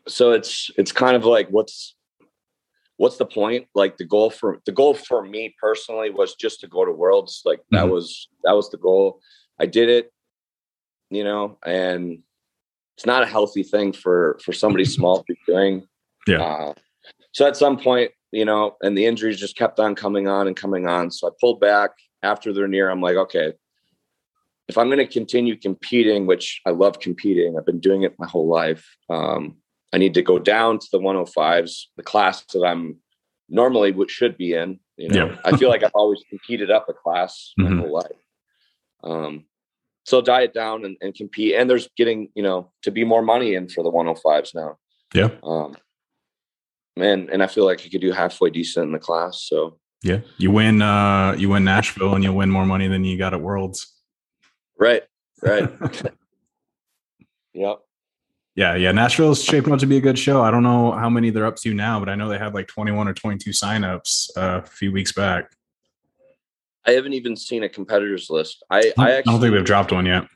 [0.09, 1.96] so it's it's kind of like what's
[2.97, 3.67] what's the point?
[3.75, 7.43] Like the goal for the goal for me personally was just to go to worlds.
[7.45, 7.91] Like that Mhm.
[7.91, 9.21] was that was the goal.
[9.59, 10.13] I did it,
[11.11, 12.23] you know, and
[12.97, 15.87] it's not a healthy thing for for somebody small to be doing.
[16.27, 16.43] Yeah.
[16.43, 16.75] Uh,
[17.33, 20.57] so at some point, you know, and the injuries just kept on coming on and
[20.57, 21.11] coming on.
[21.11, 21.91] So I pulled back
[22.23, 22.89] after the Rainier.
[22.89, 23.53] I'm like, okay,
[24.69, 28.27] if I'm going to continue competing, which I love competing, I've been doing it my
[28.27, 28.85] whole life.
[29.09, 29.59] Um,
[29.93, 32.99] I need to go down to the 105s, the class that I'm
[33.49, 34.81] normally would should be in.
[34.97, 35.37] You know, Yeah.
[35.45, 37.81] I feel like I've always competed up a class my Mhm.
[37.81, 38.23] whole life.
[39.05, 39.45] Um,
[40.05, 43.55] so diet down and, and compete, and there's getting you know to be more money
[43.55, 44.79] in for the 105s now.
[45.15, 45.31] Yeah.
[45.43, 45.77] Um,
[46.97, 49.43] man, and I feel like I could do halfway decent in the class.
[49.49, 50.21] So Yeah.
[50.39, 53.41] You win uh you win Nashville and you'll win more money than you got at
[53.41, 53.93] Worlds.
[54.79, 55.05] right,
[55.43, 55.71] right,
[57.55, 57.79] yep.
[58.57, 58.91] Yeah, yeah.
[58.91, 60.43] Nashville's shaping up to be a good show.
[60.43, 62.67] I don't know how many they're up to now, but I know they had like
[62.67, 65.51] 21 or 22 signups uh, a few weeks back.
[66.87, 68.65] I haven't even seen a competitors list.
[68.71, 70.27] I, I, I don't think they've dropped one yet.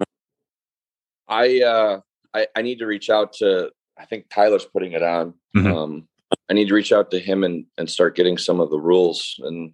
[1.29, 2.01] I, uh,
[2.35, 3.71] I, I need to reach out to.
[3.99, 5.35] I think Tyler's putting it on.
[5.57, 5.75] Mhm.
[5.75, 6.09] Um,
[6.49, 9.41] I need to reach out to him and and start getting some of the rules
[9.45, 9.73] and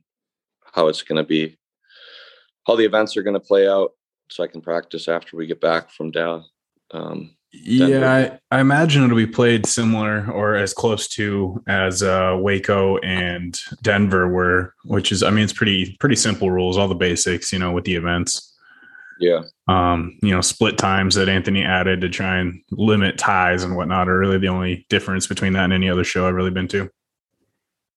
[0.73, 1.57] how it's going to be,
[2.67, 3.93] how the events are going to play out,
[4.31, 6.49] so I can practice after we get back from Dallas.
[6.93, 12.37] Um, Yeah, I, I imagine it'll be played similar or as close to as uh,
[12.39, 16.95] Waco and Denver were, which is, I mean, it's pretty pretty simple rules, all the
[16.95, 18.55] basics, you know, with the events.
[19.19, 23.75] yeah, Um, you know, split times that Anthony added to try and limit ties and
[23.75, 26.69] whatnot are really the only difference between that and any other show I've really been
[26.69, 26.91] to.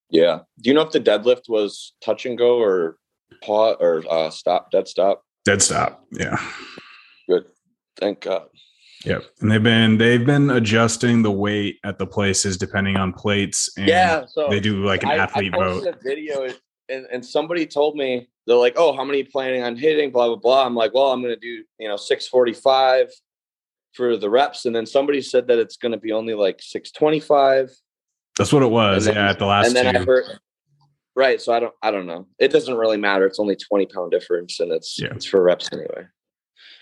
[0.10, 0.40] yeah.
[0.62, 2.98] Do you know if the deadlift was touch and go or
[3.44, 5.24] paw or uh, stop, dead stop?
[5.44, 6.06] Dead stop.
[6.12, 6.38] Yeah.
[7.28, 7.46] Good.
[8.00, 8.48] Thank God.
[9.06, 9.24] Yep.
[9.42, 13.88] And they've been they've been adjusting the weight at the places depending on plates and
[13.88, 14.26] yeah.
[14.28, 15.88] So they do like an I- athlete I vote.
[15.88, 16.48] a video
[16.90, 20.36] and, and somebody told me they're like, "Oh, how many planning on hitting?" Blah blah
[20.38, 20.66] blah.
[20.66, 23.12] I'm like, "Well, I'm going to do you know 645
[23.94, 27.72] for the reps," and then somebody said that it's going to be only like 625,
[28.38, 29.06] That's what it was.
[29.06, 30.02] then- yeah, at the last and then two.
[30.02, 30.26] I heard.
[31.16, 32.28] Right, so I don't, I don't know.
[32.40, 33.26] It doesn't really matter.
[33.26, 35.10] It's only twenty pound difference, and it's Yeah.
[35.12, 36.08] it's for reps anyway.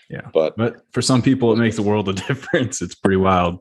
[0.08, 0.22] Yeah.
[0.32, 2.80] but But for some people, it makes a world of difference.
[2.82, 3.60] It's pretty wild.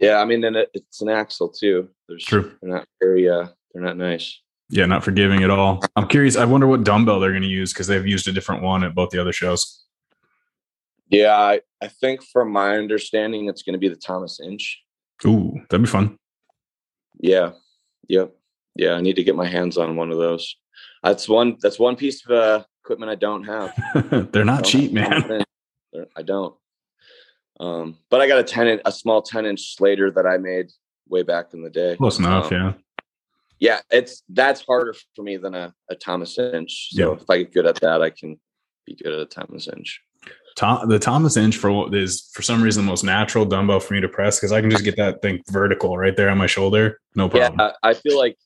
[0.00, 1.88] yeah, I mean, and it, it's an axle too.
[2.08, 2.52] There's True.
[2.60, 4.40] They're not very, uh, they're not nice.
[4.70, 5.82] Yeah, not forgiving at all.
[5.94, 6.36] I'm curious.
[6.36, 8.94] I wonder what dumbbell they're going to use because they've used a different one at
[8.94, 9.84] both the other shows.
[11.10, 14.82] Yeah, I, I think from my understanding, it's going to be the Thomas Inch.
[15.26, 16.16] Ooh, that'd be fun.
[17.20, 17.52] Yeah.
[18.08, 18.34] Yep.
[18.74, 18.94] Yeah.
[18.94, 20.56] I need to get my hands on one of those.
[21.02, 21.56] That's one.
[21.60, 24.30] That's one piece of uh, equipment I don't have.
[24.32, 25.44] they're not cheap, man.
[26.16, 26.54] I don't.
[27.60, 30.70] Um, but I got a ten, in- a small ten inch Slater that I made
[31.08, 31.96] way back in the day.
[31.96, 32.46] Close enough.
[32.46, 32.72] Um, Yeah.
[33.60, 36.88] Yeah, it's that's harder for me than a, a Thomas Inch.
[36.92, 37.16] So Yeah.
[37.22, 38.38] if I get good at that, I can
[38.84, 40.00] be good at a Thomas Inch.
[40.56, 43.94] Tom, the Thomas Inch for what is for some reason the most natural dumbbell for
[43.94, 46.46] me to press because I can just get that thing vertical right there on my
[46.46, 47.00] shoulder.
[47.14, 47.54] No problem.
[47.58, 48.36] Yeah, I feel like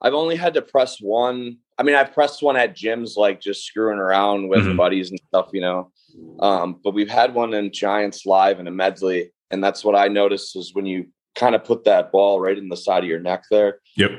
[0.00, 1.58] I've only had to press one.
[1.76, 4.76] I mean, I've pressed one at gyms, like just screwing around with Mhm.
[4.76, 5.90] buddies and stuff, you know.
[6.40, 10.08] Um, but we've had one in Giants Live and a Medley, and that's what I
[10.08, 13.20] noticed is when you kind of put that ball right in the side of your
[13.20, 14.10] neck there, Yep.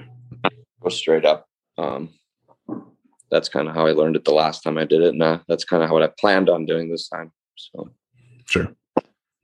[0.81, 1.47] go straight up.
[1.77, 2.09] Um,
[3.31, 5.39] that's kind of how I learned it the last time I did it, and uh,
[5.47, 7.31] that's kind of what I planned on doing this time.
[7.55, 7.91] So
[8.45, 8.67] Sure.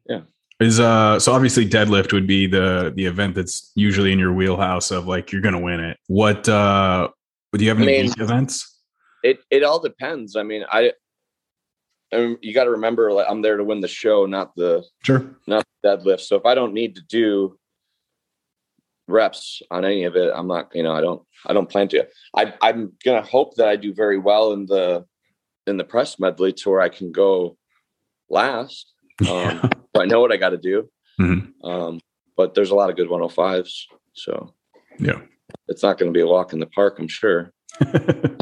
[0.09, 0.21] Yeah.
[0.59, 4.89] Is uh so obviously deadlift would be the the event that's usually in your wheelhouse
[4.89, 5.97] of like you're gonna win it.
[6.07, 7.09] What uh
[7.53, 8.79] do you have I any mean- events?
[9.23, 10.35] it it all depends.
[10.35, 10.93] I mean, I.
[12.15, 15.35] I you got to remember, like, I'm there to win the show, not the Sure.
[15.47, 16.21] not deadlift.
[16.21, 17.57] So if I don't need to do
[19.07, 22.07] reps on any of it, I'm not, you know, I don't, I don't plan to.
[22.35, 25.05] I, I'm gonna hope that I do very well in the
[25.67, 27.57] in the press medley to where I can go
[28.29, 28.91] last.
[29.21, 29.31] Yeah.
[29.31, 30.89] Um, so I know what I got to do.
[31.21, 31.53] Mhm.
[31.63, 32.01] Um,
[32.35, 34.53] but there's a lot of good 105s, so
[34.99, 35.21] Yeah.
[35.69, 37.53] it's not going to be a walk in the park, I'm sure.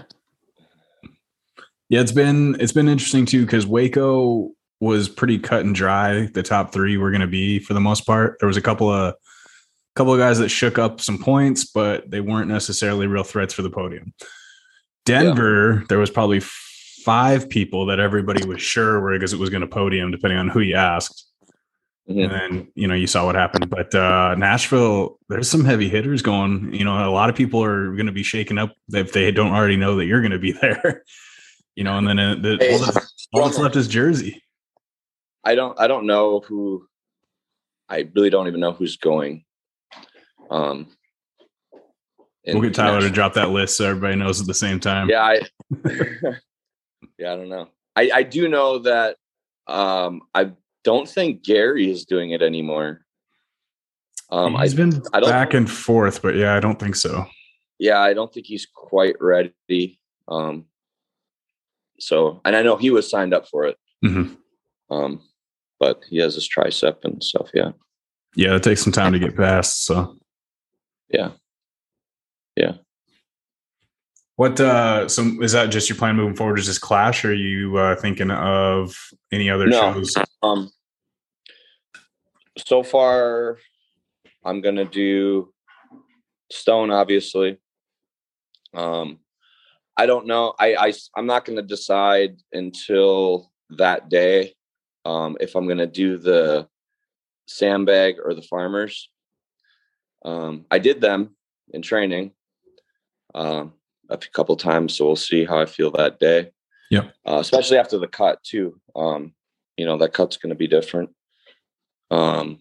[1.93, 6.25] yeah, it's been it's been interesting too because Waco was pretty cut and dry.
[6.33, 8.37] The top three were going to be for the most part.
[8.39, 9.13] There was a couple of
[9.95, 13.61] couple of guys that shook up some points, but they weren't necessarily real threats for
[13.61, 14.11] the podium.
[15.05, 19.61] Denver, there was probably five people that everybody was sure were because it was going
[19.61, 21.27] to podium, depending on who you asked.
[22.09, 22.23] Mhm.
[22.23, 23.69] And then you know you saw what happened.
[23.69, 26.73] But uh, Nashville, there's some heavy hitters going.
[26.73, 29.53] You know, a lot of people are going to be shaken up if they don't
[29.53, 31.03] already know that you're going to be there.
[31.75, 34.41] You know, and then uh, the, all, that's, all that's left is Jersey.
[35.43, 36.87] I don't I don't know who
[37.89, 39.43] I really don't even know who's going.
[40.49, 40.87] Um
[42.45, 45.09] we'll get Tyler to drop that list so everybody knows at the same time.
[45.09, 45.41] Yeah, I,
[47.17, 47.69] yeah, I don't know.
[47.95, 49.17] I, I do know that
[49.67, 50.51] um, I
[50.83, 53.01] don't think Gary is doing it anymore.
[54.29, 57.25] Um, he's I, been I back and forth, but yeah, I don't think so.
[57.79, 59.99] Yeah, I don't think he's quite ready.
[60.27, 60.65] Um,
[61.99, 63.77] so, and I know he was signed up for it.
[64.03, 64.33] Mm-hmm.
[64.93, 65.21] Um,
[65.79, 67.49] but he has his tricep and stuff.
[67.53, 67.71] Yeah.
[68.35, 69.85] Yeah, it takes some time to get past.
[69.85, 70.17] So.
[71.09, 71.31] Yeah.
[72.55, 72.73] Yeah.
[74.35, 76.57] What uh so is that just your plan moving forward?
[76.57, 78.95] Is this clash or are you uh thinking of
[79.31, 80.15] any other no, shows?
[80.41, 80.71] Um
[82.57, 83.57] so far
[84.43, 85.53] I'm gonna do
[86.51, 87.59] Stone obviously.
[88.73, 89.19] Um
[89.95, 90.53] I don't know.
[90.59, 94.53] I, I I'm not gonna decide until that day
[95.05, 96.67] um if I'm gonna do the
[97.47, 99.09] sandbag or the farmers.
[100.25, 101.35] Um I did them
[101.71, 102.31] in training.
[103.35, 103.73] Um
[104.09, 106.51] a couple times, so we'll see how I feel that day.
[106.89, 108.79] Yeah, uh, especially after the cut too.
[108.95, 109.33] Um,
[109.77, 111.09] you know that cut's going to be different.
[112.11, 112.59] Um,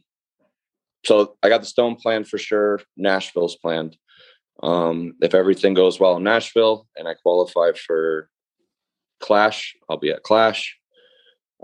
[1.04, 2.80] so I got the Stone plan for sure.
[2.96, 3.96] Nashville's planned.
[4.62, 8.28] Um, if everything goes well in Nashville and I qualify for
[9.20, 10.76] Clash, I'll be at Clash.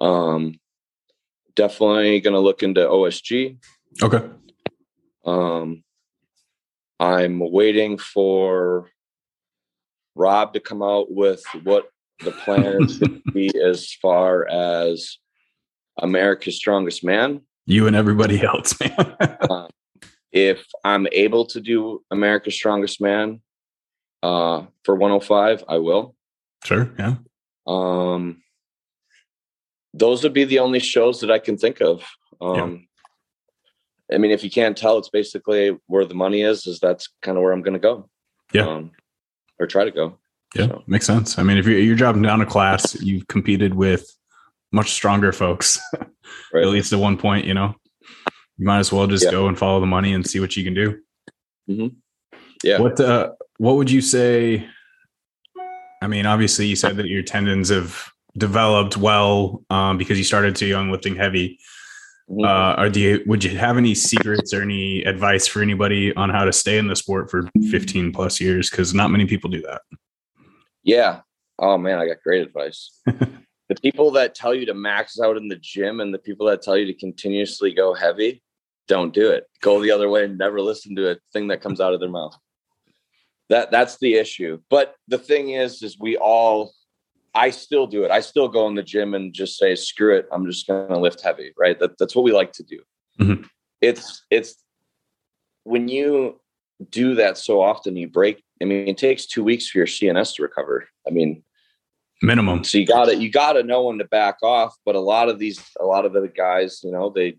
[0.01, 0.59] Um,
[1.55, 3.59] definitely going to look into OSG.
[4.03, 4.25] Okay.
[5.25, 5.83] Um,
[7.01, 8.91] I'm waiting for
[10.15, 11.89] Rob to come out with what
[12.25, 12.99] the plan is
[13.33, 15.19] be as far as
[16.01, 17.43] America's Strongest Man.
[17.67, 19.17] You and everybody else, man.
[19.21, 19.69] uh,
[20.33, 23.41] if I'm able to do America's Strongest Man
[24.23, 26.15] uh, for 105, I will.
[26.65, 26.91] Sure.
[26.99, 27.17] Yeah.
[27.67, 28.43] Um,
[29.95, 32.05] those would be the only shows that I can think of.
[32.41, 32.87] Um,
[34.11, 34.17] yeah.
[34.17, 36.67] I mean, if you can't tell, it's basically where the money is.
[36.67, 38.09] Is that's kind of where I'm going to go.
[38.53, 38.67] Yeah.
[38.69, 38.93] Um,
[39.59, 40.19] or try to go.
[40.55, 40.83] Yeah, so.
[40.87, 41.39] makes sense.
[41.39, 44.11] I mean, if you're, you're dropping down a class, you've competed with
[44.73, 45.79] much stronger folks,
[46.53, 46.63] right.
[46.63, 47.75] at least at one point, you know,
[48.59, 49.31] you might as well just yeah.
[49.31, 51.01] go and follow the money and see what you can do.
[51.71, 51.97] Mm-hmm.
[52.63, 52.81] Yeah.
[52.81, 54.69] What, uh, what would you say?
[56.03, 60.57] I mean, obviously you said that your tendons have developed well um, because you started
[60.57, 61.59] too young lifting heavy.
[62.29, 62.45] Mm-hmm.
[62.45, 66.29] Uh, are do you, would you have any secrets or any advice for anybody on
[66.29, 68.71] how to stay in the sport for 15 plus years?
[68.71, 69.83] Because not many people do that.
[70.83, 71.21] Yeah.
[71.59, 73.01] Oh man, I got great advice.
[73.07, 76.63] the people that tell you to max out in the gym and the people that
[76.63, 78.43] tell you to continuously go heavy,
[78.89, 79.45] don't do it.
[79.61, 82.09] Go the other way and never listen to a thing that comes out of their
[82.09, 82.37] mouth.
[83.49, 84.61] That that's the issue.
[84.69, 86.73] But the thing is, is we all
[87.35, 88.11] I still do it.
[88.11, 90.27] I still go in the gym and just say, screw it.
[90.33, 91.53] I'm just going to lift heavy.
[91.57, 91.79] Right.
[91.79, 92.81] That, that's what we like to do.
[93.21, 93.43] Mm-hmm.
[93.81, 94.57] It's, it's
[95.63, 96.41] when you
[96.91, 98.43] do that so often, you break.
[98.61, 100.89] I mean, it takes two weeks for your CNS to recover.
[101.07, 101.45] I mean,
[102.23, 102.65] minimum.
[102.65, 104.75] So you got to, you got to know when to back off.
[104.85, 107.37] But a lot of these, a lot of the guys, you know, they,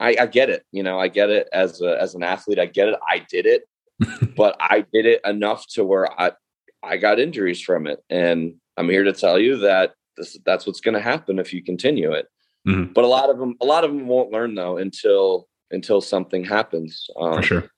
[0.00, 0.64] I, I get it.
[0.72, 2.58] You know, I get it as a, as an athlete.
[2.58, 2.98] I get it.
[3.08, 3.64] I did it,
[4.36, 6.32] but I did it enough to where I,
[6.82, 8.02] I got injuries from it.
[8.10, 11.62] And I'm here to tell you that this, that's what's going to happen if you
[11.62, 12.26] continue it.
[12.66, 12.92] Mm-hmm.
[12.92, 16.44] But a lot of them, a lot of them won't learn though until until something
[16.44, 17.08] happens.
[17.18, 17.68] Um, For sure.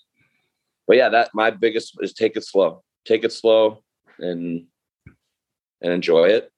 [0.87, 2.83] But yeah, that my biggest is take it slow.
[3.05, 3.83] Take it slow
[4.19, 4.67] and
[5.83, 6.51] and enjoy it.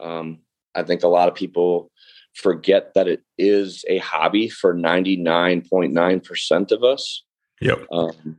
[0.00, 0.40] Um,
[0.74, 1.90] I think a lot of people
[2.36, 7.24] forget that it is a hobby for 99.9% of us.
[7.60, 7.86] Yep.
[7.90, 8.36] Um,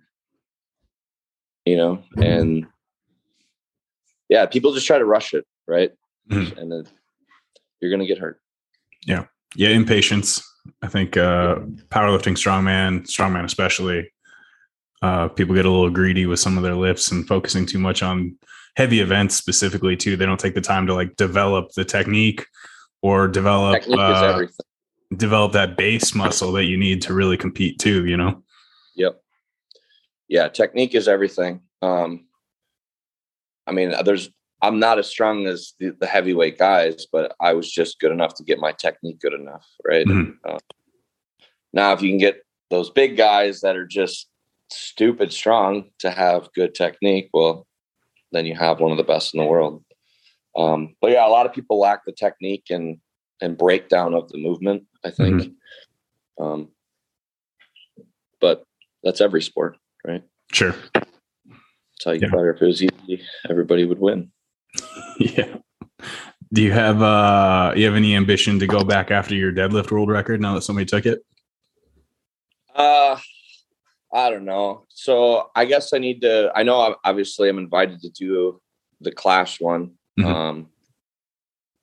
[1.66, 2.68] you know, and
[4.30, 5.92] yeah, people just try to rush it, right?
[6.30, 6.60] Mm-hmm.
[6.60, 6.84] And then
[7.82, 8.40] you're going to get hurt.
[9.06, 9.26] Yeah.
[9.56, 9.70] Yeah.
[9.70, 10.44] Impatience.
[10.82, 11.56] I think uh,
[11.90, 14.12] powerlifting, strongman, strongman especially,
[15.02, 18.04] uh, people get a little greedy with some of their lifts and focusing too much
[18.04, 18.38] on
[18.76, 20.18] heavy events specifically too.
[20.18, 22.46] They don't take the time to like develop the technique
[23.08, 24.44] or develop uh,
[25.16, 28.06] develop that base muscle that you need to really compete too.
[28.06, 28.44] You know.
[28.96, 29.22] Yep.
[30.28, 31.62] Yeah, technique is everything.
[31.82, 32.26] Um,
[33.66, 34.30] I mean, there's
[34.62, 38.34] I'm not as strong as the, the, heavyweight guys, but I was just good enough
[38.36, 40.06] to get my technique good enough, right?
[40.06, 40.32] Mm-hmm.
[40.44, 40.58] Uh,
[41.74, 44.28] now, if you can get those big guys that are just
[44.72, 47.68] stupid strong to have good technique, well,
[48.32, 49.84] then you have one of the best in the world.
[50.58, 52.98] Um, but yeah, a lot of people lack the technique and
[53.40, 54.84] and breakdown of the movement.
[55.06, 56.44] I think, mm-hmm.
[56.44, 56.70] um,
[58.42, 58.64] but
[59.04, 60.24] that's every sport, right?
[60.52, 60.74] Sure
[62.00, 62.30] tell you yeah.
[62.30, 64.32] better if it was easy, everybody would win.
[65.20, 65.58] yeah.
[66.54, 70.10] Do you have uh you have any ambition to go back after your deadlift world
[70.10, 71.20] record now that somebody took it?
[72.74, 73.18] Uh
[74.14, 74.86] I don't know.
[74.90, 76.52] So I guess I need to.
[76.56, 78.62] I know obviously I'm invited to do
[79.02, 79.97] the Clash one.
[80.20, 80.26] Mhm.
[80.26, 80.70] Um,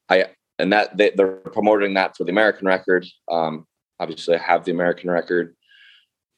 [0.09, 0.26] I
[0.59, 3.07] and that they, they're promoting that for the American record.
[3.30, 3.66] Um,
[3.99, 5.55] obviously, I have the American record.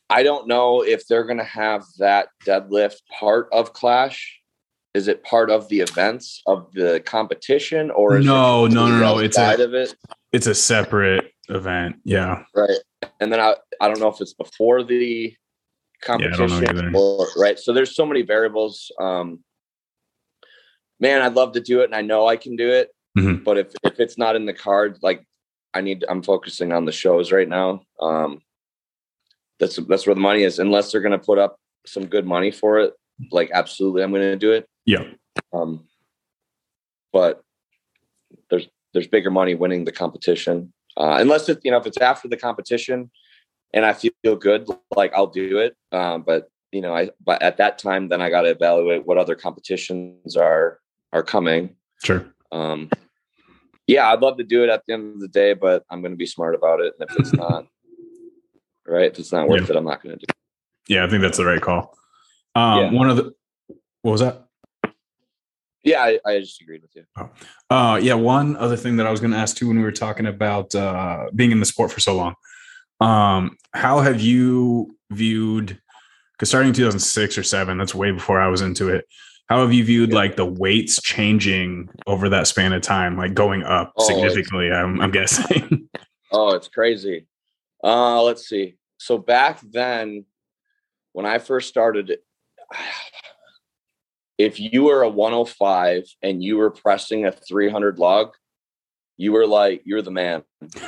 [0.09, 4.41] I don't know if they're going to have that deadlift part of Clash.
[4.95, 8.99] Is it part of the events of the competition, or is No, it no, no,
[8.99, 9.95] no, it's a- of it?
[10.33, 11.97] It's a separate event.
[12.05, 12.45] Yeah.
[12.55, 12.79] right
[13.21, 15.33] and then i i don't know if it's before the
[16.09, 16.93] I don't know competition either.
[16.95, 19.45] or, right so there's so many variables um
[21.01, 23.45] man i'd love to do it and i know i can do it Mhm.
[23.45, 25.23] but if if it's not in the card like
[25.73, 27.81] i need i'm focusing on the shows right now.
[28.01, 28.41] Um
[29.59, 30.59] that's that's where the money is.
[30.59, 32.93] Unless they're going to put up some good money for it
[33.33, 34.67] like absolutely i'm going to do it.
[34.85, 35.05] Yeah.
[35.55, 35.87] um
[37.13, 37.41] but
[38.51, 40.73] there's there's bigger money winning the competition.
[40.97, 43.11] Uh unless it you know if it's after the competition
[43.73, 45.75] and i feel good like i'll do it.
[45.93, 49.17] Um but you know i but at that time then i got to evaluate what
[49.17, 50.79] other competitions are
[51.13, 52.27] are coming Sure.
[52.53, 52.91] um
[53.87, 56.13] yeah i'd love to do it at the end of the day but i'm going
[56.13, 57.67] to be smart about it and if it's not
[58.87, 60.37] right if it's not worth it i'm not going to do it
[60.89, 61.97] Yeah, I think that's the right call.
[62.55, 62.91] Um, Yeah.
[62.93, 63.33] One of the,
[64.03, 64.45] what was that?
[65.83, 67.05] yeah i, I just agreed with you
[67.71, 69.91] Uh, yeah, one other thing that I was going to ask too when we were
[70.07, 72.35] talking about uh, being in the sport for so long.
[73.01, 75.79] Um, how have you viewed?
[76.33, 79.05] Because starting in 2006 or seven, that's way before I was into it.
[79.49, 80.17] How have you viewed Yeah.
[80.17, 84.71] like the weights changing over that span of time, like going up Oh, significantly?
[84.73, 85.89] I'm, I'm guessing.
[86.33, 87.29] Oh, it's crazy.
[87.85, 88.77] Uh, let's see.
[88.99, 90.25] So back then,
[91.13, 92.19] when I first started,
[94.39, 98.35] if you were a 105 and you were pressing a 300 log,
[99.17, 100.43] you were like you're the man.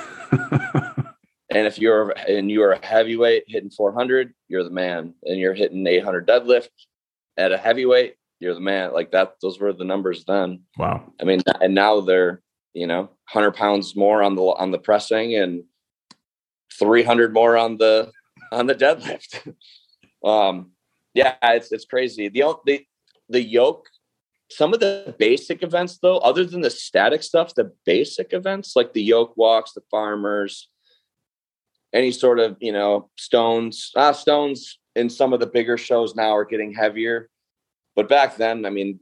[1.50, 5.14] And if you're and you are a heavyweight hitting 400, you're the man.
[5.22, 6.68] And you're hitting 800 deadlift
[7.38, 8.92] at a heavyweight, you're the man.
[8.92, 9.34] Like that.
[9.42, 10.62] Those were the numbers then.
[10.76, 11.12] wow.
[11.20, 12.42] I mean, and now they're
[12.74, 15.64] you know 100 pounds more on the on the pressing and
[16.78, 18.12] 300 more on the
[18.52, 19.54] on the deadlift.
[20.24, 20.72] um,
[21.14, 22.28] yeah, it's it's crazy.
[22.28, 22.84] The the
[23.28, 23.86] the yoke.
[24.50, 28.94] Some of the basic events, though, other than the static stuff, the basic events like
[28.94, 30.70] the yoke walks, the farmers,
[31.92, 33.92] any sort of you know stones.
[33.96, 37.28] Ah, stones in some of the bigger shows now are getting heavier,
[37.98, 39.00] but back then, I mean,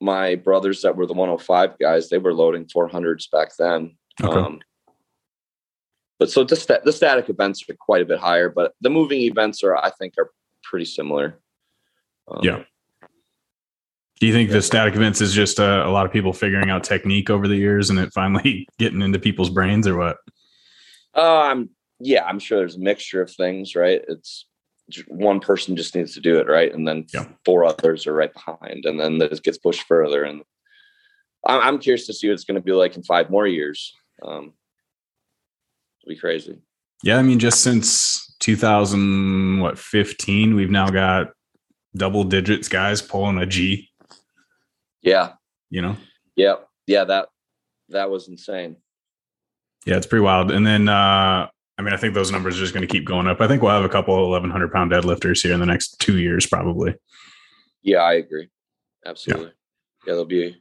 [0.00, 3.96] my brothers that were the 105 guys, they were loading 400s back then.
[4.22, 4.38] Okay.
[4.38, 4.60] Um,
[6.20, 9.22] but so the, sta- the static events are quite a bit higher, but the moving
[9.22, 10.30] events are, I think, are
[10.62, 11.40] pretty similar.
[12.28, 12.62] Um, Yeah.
[14.20, 16.84] Do you think the static events is just uh, a lot of people figuring out
[16.84, 20.18] technique over the years and it finally getting into people's brains or what?
[21.14, 24.02] Um, yeah, I'm sure there's a mixture of things, right?
[24.06, 24.46] It's
[25.08, 26.72] one person just needs to do it, right?
[26.72, 27.26] And then Yeah.
[27.44, 30.22] four others are right behind, and then this gets pushed further.
[30.24, 30.42] And
[31.44, 33.94] I'm, curious to see what it's going to be like in five more years.
[34.22, 34.52] Um,
[36.02, 36.58] it'll be crazy.
[37.02, 41.28] Yeah, I mean, just since 2000, what 15, we've now got
[41.96, 43.90] double digits guys pulling a G.
[45.02, 45.32] Yeah,
[45.70, 45.96] You know,
[46.34, 46.56] yeah,
[46.86, 47.04] yeah.
[47.04, 47.28] That
[47.90, 48.76] that was insane.
[49.84, 50.50] yeah, it's pretty wild.
[50.50, 51.48] And then, uh,
[51.78, 53.40] I mean, I think those numbers are just going to keep going up.
[53.40, 56.18] I think we'll have a couple of 1100 pound deadlifters here in the next two
[56.18, 56.94] years, probably.
[57.82, 58.48] Yeah, I agree.
[59.04, 59.46] Absolutely.
[60.06, 60.56] Yeah, there'll be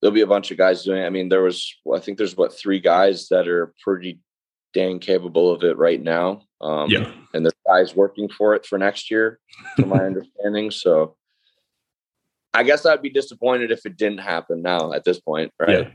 [0.00, 1.02] there'll be a bunch of guys doing.
[1.02, 1.06] It.
[1.06, 4.20] I mean, there was well, I think there's what three guys that are pretty
[4.72, 6.42] dang capable of it right now.
[6.60, 7.10] Um, Yeah.
[7.34, 9.38] and there's guys working for it for next year,
[9.76, 10.70] from my understanding.
[10.70, 11.16] So,
[12.54, 15.52] I guess I'd be disappointed if it didn't happen now at this point.
[15.60, 15.92] Right?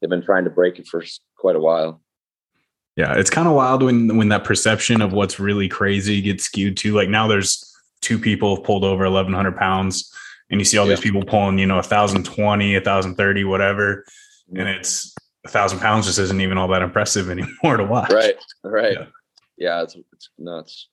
[0.00, 1.02] They've been trying to break it for
[1.36, 2.02] quite a while.
[2.96, 6.76] Yeah, it's kind of wild when when that perception of what's really crazy gets skewed
[6.78, 10.12] to like now there's two people pulled over 1100 pounds
[10.50, 14.04] and you see all these people pulling you know 1020 1030 whatever
[14.50, 14.76] and mm.
[14.76, 15.14] it's
[15.44, 18.12] a thousand pounds just isn't even all that impressive anymore to watch.
[18.12, 18.92] Right right.
[18.92, 19.06] Yeah.
[19.56, 20.88] yeah, it's, it's nuts.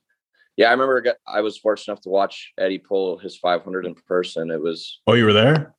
[0.57, 4.49] Yeah i remember i was fortunate enough to watch eddie pull his 500 in person.
[4.49, 5.75] It was oh you were there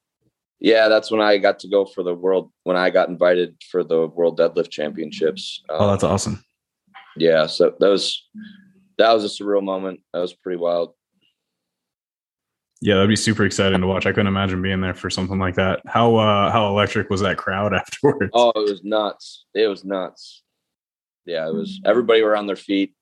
[0.65, 3.83] yeah that's when i got to go for the world when i got invited for
[3.85, 5.63] the world deadlift championships.
[5.69, 6.45] Oh Um, that's awesome.
[7.17, 8.05] yeah so that was
[8.99, 10.01] that was a surreal moment.
[10.13, 10.95] That was pretty wild.
[12.81, 14.07] Yeah that'd be super exciting to watch.
[14.07, 15.81] I couldn't imagine being there for something like that.
[15.87, 18.31] How uh how electric was that crowd afterwards?
[18.35, 19.45] Oh it was nuts.
[19.55, 20.43] It was nuts.
[21.27, 22.95] Yeah it was everybody were on their feet.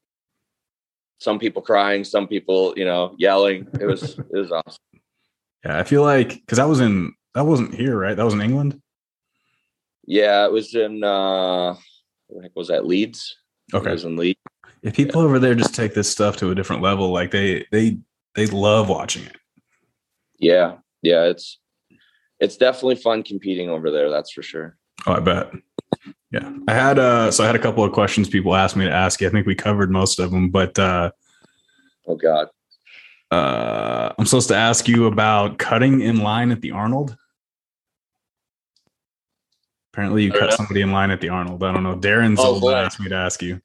[1.18, 3.66] Some people crying some people you know yelling.
[3.80, 4.82] It was it was awesome.
[5.64, 8.40] Yeah i feel like because I was in that wasn't here right that was in
[8.40, 8.80] england
[10.06, 11.74] Yeah, it was in uh
[12.28, 13.36] what was that Leeds?
[13.72, 14.38] It okay was in Leeds.
[14.82, 17.10] If people over there just take this stuff to a different level.
[17.12, 17.98] Like they they
[18.34, 19.36] they love watching it.
[20.38, 21.58] Yeah, yeah, it's
[22.38, 24.10] it's definitely fun competing over there.
[24.10, 24.76] That's for sure.
[25.06, 25.52] Oh, I bet.
[26.30, 28.92] Yeah, I had uh, so I had a couple of questions people asked me to
[28.92, 29.28] ask you.
[29.28, 31.10] I think we covered most of them, but uh,
[32.06, 32.48] oh god,
[33.30, 37.16] uh, I'm supposed to ask you about cutting in line at the Arnold.
[39.92, 41.62] Apparently, you cut somebody in line at the Arnold.
[41.62, 41.96] I don't know.
[41.96, 42.74] Darren oh, Zola boy.
[42.74, 43.60] asked me to ask you.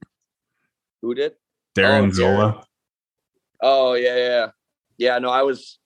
[1.02, 1.34] Who did?
[1.78, 2.66] Darren oh, Zola.
[3.62, 4.48] Oh yeah, yeah,
[4.98, 5.20] yeah.
[5.20, 5.80] No, I was.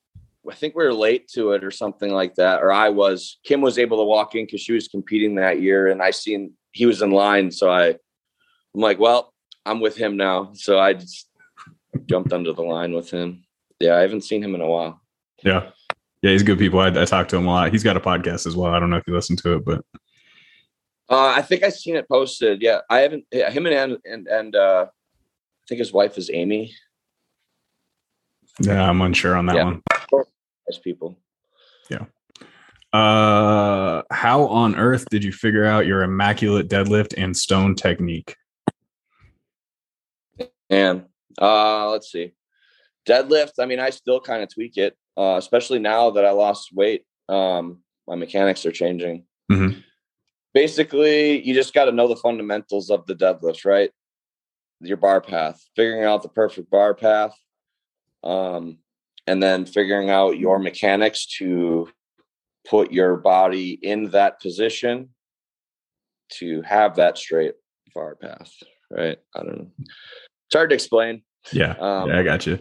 [0.50, 3.38] I think we were late to it or something like that, or I was.
[3.44, 6.54] Kim was able to walk in because she was competing that year, and I seen
[6.72, 7.98] he was in line, so I, I'm
[8.74, 9.34] like, well,
[9.66, 11.30] I'm with him now, so I just
[12.06, 13.44] jumped under the line with him.
[13.80, 15.02] Yeah, I haven't seen him in a while.
[15.44, 15.70] Yeah,
[16.22, 16.80] yeah, he's good people.
[16.80, 17.72] I, I talk to him a lot.
[17.72, 18.74] He's got a podcast as well.
[18.74, 19.86] I don't know if you listen to it, but
[21.10, 22.62] uh, I think I've seen it posted.
[22.62, 23.26] Yeah, I haven't.
[23.32, 26.74] Yeah, him and and and uh, I think his wife is Amy.
[28.60, 29.64] Yeah, I'm unsure on that yeah.
[29.64, 29.82] one.
[30.68, 31.18] Nice people.
[31.90, 32.06] Yeah.
[32.92, 38.36] Uh, how on earth did you figure out your immaculate deadlift and stone technique?
[40.70, 41.06] And
[41.42, 42.34] uh, let's see,
[43.10, 43.54] deadlift.
[43.60, 47.04] I mean, I still kind of tweak it, uh, especially now that I lost weight.
[47.28, 49.26] Um, my mechanics are changing.
[49.52, 49.80] Mm-hmm
[50.54, 53.92] basically you just got to know the fundamentals of the deadlift, right?
[54.82, 57.36] Your bar path, figuring out the perfect bar path,
[58.24, 58.80] um,
[59.28, 61.90] and then figuring out your mechanics to
[62.68, 65.10] put your body in that position
[66.32, 67.56] to have that straight
[67.94, 68.52] bar path,
[68.90, 69.18] right?
[69.36, 69.72] I don't know.
[69.80, 71.24] It's hard to explain.
[71.52, 72.60] Yeah, um, yeah I got you.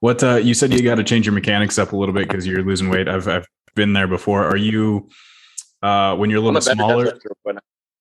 [0.00, 2.46] What uh, you said you got to change your mechanics up a little bit because
[2.46, 3.08] you're losing weight.
[3.08, 4.44] I've I've been there before.
[4.44, 5.08] Are you
[5.82, 7.18] uh, when you're a little bit smaller.
[7.46, 7.52] I,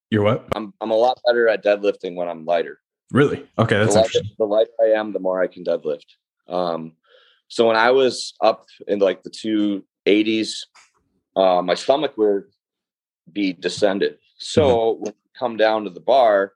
[0.10, 0.48] you're what?
[0.56, 2.80] I'm I'm a lot better at deadlifting when I'm lighter.
[3.12, 3.48] Really?
[3.58, 4.20] Okay, that's the lighter.
[4.38, 6.06] The lighter I am, the more I can deadlift.
[6.48, 6.94] Um,
[7.48, 10.66] so when I was up in like the two eighties,
[11.36, 12.46] uh, my stomach would
[13.32, 14.18] be descended.
[14.38, 15.04] So mm-hmm.
[15.04, 16.54] when you come down to the bar,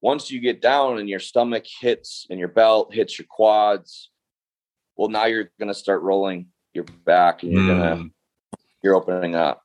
[0.00, 4.10] once you get down and your stomach hits and your belt hits your quads,
[4.96, 7.66] well, now you're going to start rolling your back and you're mm.
[7.66, 9.62] going to you're opening up.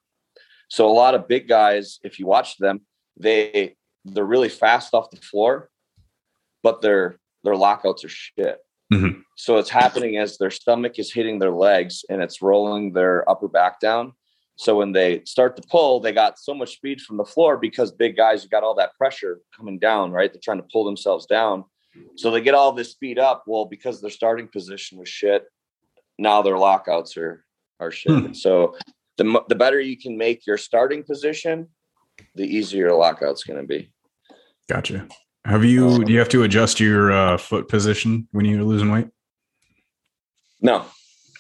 [0.69, 2.81] So a lot of big guys, if you watch them,
[3.17, 3.75] they
[4.05, 5.69] they're really fast off the floor,
[6.63, 8.59] but their their lockouts are shit.
[8.91, 9.21] Mm-hmm.
[9.37, 13.47] So it's happening as their stomach is hitting their legs and it's rolling their upper
[13.47, 14.13] back down.
[14.57, 17.91] So when they start to pull, they got so much speed from the floor because
[17.91, 20.31] big guys got all that pressure coming down, right?
[20.31, 21.63] They're trying to pull themselves down.
[22.15, 23.43] So they get all this speed up.
[23.47, 25.45] Well, because their starting position was shit,
[26.17, 27.45] now their lockouts are
[27.79, 28.11] are shit.
[28.11, 28.33] Hmm.
[28.33, 28.77] So
[29.17, 31.67] the the better you can make your starting position,
[32.35, 33.91] the easier your lockout's going to be.
[34.69, 35.07] Gotcha.
[35.45, 35.89] Have you?
[35.89, 39.07] Um, do you have to adjust your uh, foot position when you're losing weight?
[40.61, 40.85] No,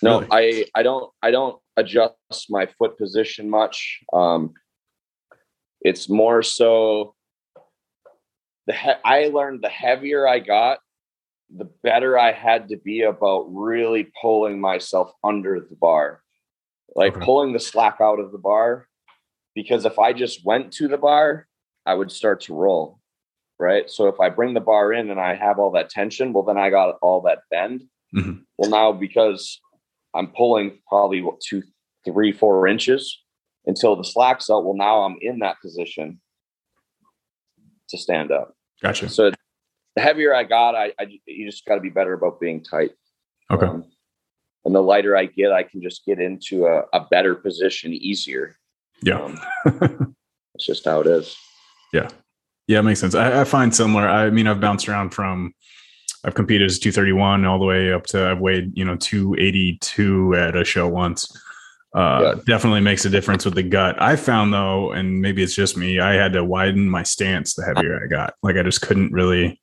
[0.01, 0.21] no.
[0.21, 0.65] Really?
[0.73, 2.15] I I don't I don't adjust
[2.49, 3.99] my foot position much.
[4.11, 4.53] Um,
[5.81, 7.15] it's more so
[8.67, 10.79] the he- I learned the heavier I got,
[11.55, 16.21] the better I had to be about really pulling myself under the bar
[16.95, 17.25] like okay.
[17.25, 18.87] pulling the slack out of the bar.
[19.53, 21.47] Because if I just went to the bar,
[21.85, 22.99] I would start to roll.
[23.59, 23.89] Right.
[23.89, 26.57] So if I bring the bar in and I have all that tension, well, then
[26.57, 27.83] I got all that bend.
[28.15, 28.41] Mm-hmm.
[28.57, 29.59] Well, now because
[30.15, 31.63] I'm pulling probably what, two,
[32.03, 33.21] three, four inches
[33.65, 36.19] until the slack's out, well, now I'm in that position
[37.91, 38.55] to stand up.
[38.81, 39.09] Gotcha.
[39.09, 39.31] So
[39.95, 42.91] the heavier I got, I, I you just got to be better about being tight.
[43.49, 43.65] Okay.
[43.65, 43.85] Um,
[44.65, 48.55] and the lighter I get, I can just get into a, a better position easier.
[49.01, 49.21] Yeah.
[49.21, 49.39] Um,
[50.55, 51.35] it's just how it is.
[51.93, 52.09] Yeah.
[52.67, 53.15] Yeah, it makes sense.
[53.15, 54.07] I, I, find similar.
[54.07, 55.53] I mean, I've bounced around from,
[56.23, 60.55] I've competed as 231 all the way up to, I've weighed, you know, 282 at
[60.55, 61.35] a show once.
[61.93, 62.41] Uh, yeah.
[62.45, 64.01] Definitely makes a difference with the gut.
[64.01, 67.65] I found though, and maybe it's just me, I had to widen my stance the
[67.65, 68.33] heavier I got.
[68.43, 69.61] Like I just couldn't really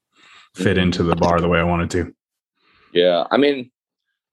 [0.54, 0.84] fit mm-hmm.
[0.84, 2.14] into the bar the way I wanted to.
[2.92, 3.24] Yeah.
[3.30, 3.70] I mean,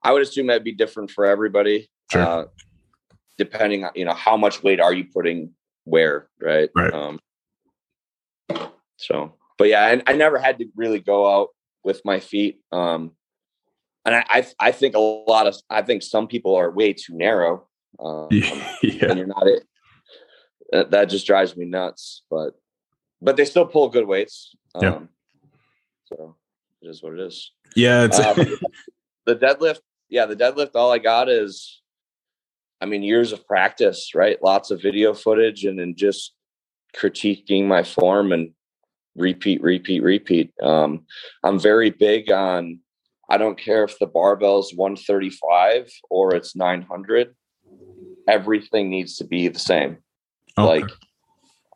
[0.04, 1.90] I would assume that'd be different for everybody.
[2.12, 2.22] Sure.
[2.22, 2.46] Uh,
[3.38, 5.52] depending on you know how much weight are you putting
[5.84, 6.70] where, right?
[6.76, 6.94] Right.
[6.94, 7.20] Um,
[8.98, 11.50] so, but yeah, I, I never had to really go out
[11.84, 12.62] with my feet.
[12.72, 13.12] Um,
[14.06, 17.16] and I, I, I think a lot of I think some people are way too
[17.16, 17.68] narrow.
[18.00, 19.10] Um, yeah.
[19.10, 19.64] And you're not it.
[20.72, 22.24] That, that just drives me nuts.
[22.30, 22.52] But
[23.22, 24.56] but they still pull good weights.
[24.76, 25.00] Um, yeah.
[26.06, 26.36] So
[26.82, 27.52] it is what it is.
[27.76, 28.34] Yeah, it's uh,
[29.26, 29.80] the deadlift
[30.10, 31.82] yeah, the deadlift, all I got is,
[32.82, 34.42] I mean, years of practice, right?
[34.42, 36.34] Lots of video footage and then just
[36.96, 38.52] critiquing my form and
[39.16, 40.54] repeat, repeat, repeat.
[40.62, 41.06] Um,
[41.44, 42.80] I'm very big on.
[43.30, 47.36] I don't care if the barbell's 135 or it's 900.
[48.28, 49.98] Everything needs to be the same.
[50.58, 50.82] Okay.
[50.82, 50.92] Like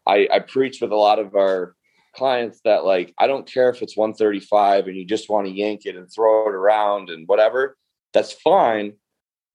[0.08, 1.76] I, I preach with a lot of our
[2.16, 5.86] clients that like I don't care if it's 135 and you just want to yank
[5.86, 7.78] it and throw it around and whatever.
[8.14, 8.94] That's fine,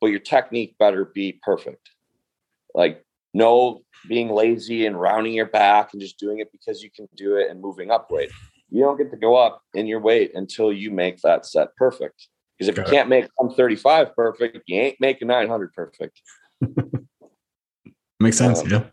[0.01, 1.91] but your technique better be perfect.
[2.75, 7.09] Like no being lazy and rounding your back and just doing it because you can
[7.17, 8.31] do it and moving up weight.
[8.71, 12.29] You don't get to go up in your weight until you make that set perfect.
[12.57, 16.21] Because if Got you can't make 135 perfect, you ain't making 900 perfect.
[18.21, 18.61] Makes sense.
[18.61, 18.85] Um, yeah.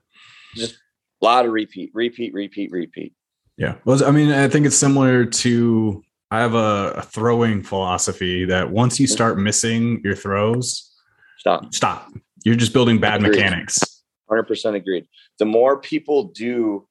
[0.55, 0.75] Just
[1.21, 3.13] a lot of repeat, repeat, repeat, repeat.
[3.57, 3.75] Yeah.
[3.85, 8.71] Well, I mean, I think it's similar to I have a, a throwing philosophy that
[8.71, 10.91] once you start missing your throws,
[11.37, 11.73] stop.
[11.73, 12.09] Stop.
[12.43, 13.37] You're just building bad agreed.
[13.37, 14.03] mechanics.
[14.31, 15.07] 100% agreed.
[15.39, 16.87] The more people do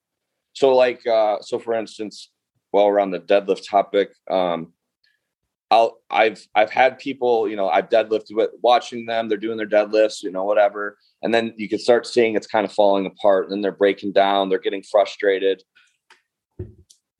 [0.53, 2.31] so like uh so for instance,
[2.71, 4.73] while we're on the deadlift topic, um
[5.71, 9.69] I'll I've I've had people, you know, I've deadlifted with watching them, they're doing their
[9.69, 10.99] deadlifts, you know, whatever.
[11.23, 14.13] And then you can start seeing it's kind of falling apart, and then they're breaking
[14.13, 15.63] down, they're getting frustrated.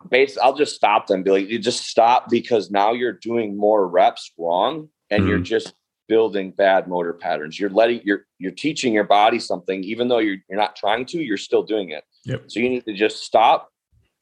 [0.09, 3.87] Base, I'll just stop them, be like, you just stop because now you're doing more
[3.87, 5.29] reps wrong and mm-hmm.
[5.29, 5.75] you're just
[6.09, 7.61] building bad motor patterns.
[7.61, 11.19] You're letting you're you're teaching your body something, even though you're you're not trying to,
[11.19, 12.03] you're still doing it.
[12.25, 12.45] Yep.
[12.49, 13.69] So you need to just stop.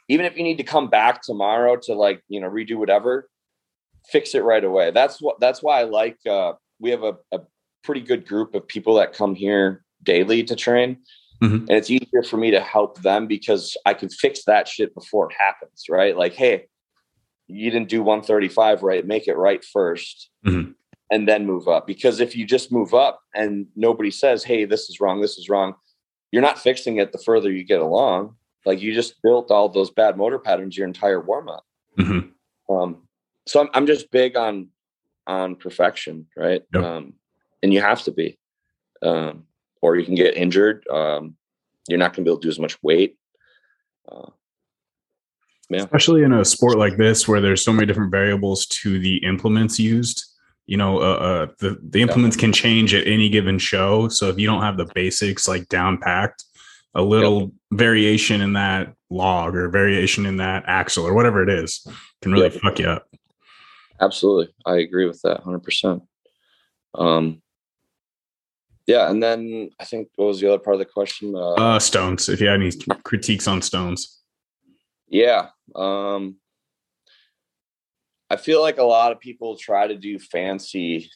[0.08, 3.28] Even if you need to come back tomorrow to like, you know, redo whatever,
[4.10, 4.90] fix it right away.
[4.90, 7.40] That's what that's why I like uh we have a, a
[7.82, 10.98] pretty good group of people that come here daily to train.
[11.42, 11.66] Mm-hmm.
[11.68, 15.30] And it's easier for me to help them because I can fix that shit before
[15.30, 16.16] it happens, right?
[16.16, 16.66] Like, hey,
[17.46, 20.70] you didn't do 135 right, make it right 1st mm-hmm.
[21.10, 21.86] and then move up.
[21.86, 25.48] Because if you just move up and nobody says, hey, this is wrong, this is
[25.48, 25.74] wrong,
[26.32, 28.34] you're not fixing it the further you get along.
[28.66, 31.64] Like you just built all those bad motor patterns your entire warm up.
[31.98, 32.74] Mm-hmm.
[32.74, 33.07] Um,
[33.48, 34.68] so I'm, I'm just big on
[35.26, 36.62] on perfection, right?
[36.72, 36.82] Yep.
[36.82, 37.14] Um,
[37.62, 38.38] and you have to be,
[39.02, 39.44] um,
[39.82, 40.86] or you can get injured.
[40.88, 41.36] Um,
[41.88, 43.16] you're not going to be able to do as much weight.
[44.10, 44.30] Uh,
[45.70, 45.80] yeah.
[45.80, 49.78] Especially in a sport like this, where there's so many different variables to the implements
[49.78, 50.24] used.
[50.66, 52.40] You know, uh, uh, the the implements yeah.
[52.40, 54.08] can change at any given show.
[54.08, 56.44] So if you don't have the basics like down packed,
[56.94, 57.50] a little yep.
[57.72, 61.86] variation in that log or variation in that axle or whatever it is
[62.22, 62.60] can really yep.
[62.60, 63.08] fuck you up.
[64.00, 66.02] Absolutely, I agree with that, hundred percent.
[66.94, 67.42] Um,
[68.88, 71.34] yeah, and then I think what was the other part of the question?
[71.36, 72.30] Uh, uh stones.
[72.30, 72.72] If you had any
[73.04, 74.22] critiques on stones.
[75.06, 75.48] Yeah.
[75.74, 76.36] Um
[78.30, 81.10] I feel like a lot of people try to do fancy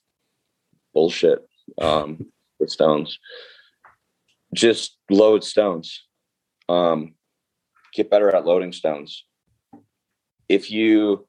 [0.92, 1.38] bullshit
[1.80, 2.26] um
[2.60, 3.18] with stones.
[4.54, 6.02] Just load stones.
[6.68, 7.14] Um
[7.94, 9.24] get better at loading stones.
[10.46, 11.26] If you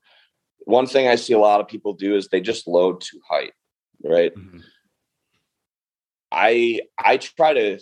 [0.65, 3.53] one thing I see a lot of people do is they just load too height,
[4.03, 4.33] right?
[4.35, 4.59] Mm-hmm
[6.33, 7.79] I I try to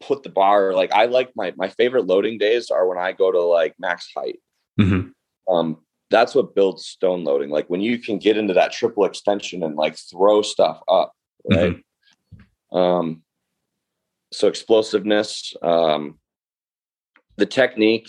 [0.00, 3.32] put the bar like I like my my favorite loading days are when I go
[3.32, 4.40] to like max height.
[4.78, 5.52] Mm-hmm.
[5.52, 5.78] Um,
[6.10, 7.48] that's what builds stone loading.
[7.48, 11.14] Like when you can get into that triple extension and like throw stuff up,
[11.50, 11.76] right?
[11.76, 12.76] Mm-hmm.
[12.76, 13.22] Um,
[14.30, 16.18] so explosiveness, um,
[17.36, 18.08] the technique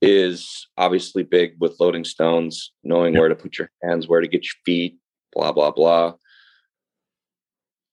[0.00, 3.20] is obviously big with loading stones, knowing yep.
[3.20, 4.98] where to put your hands, where to get your feet,
[5.32, 6.14] blah blah blah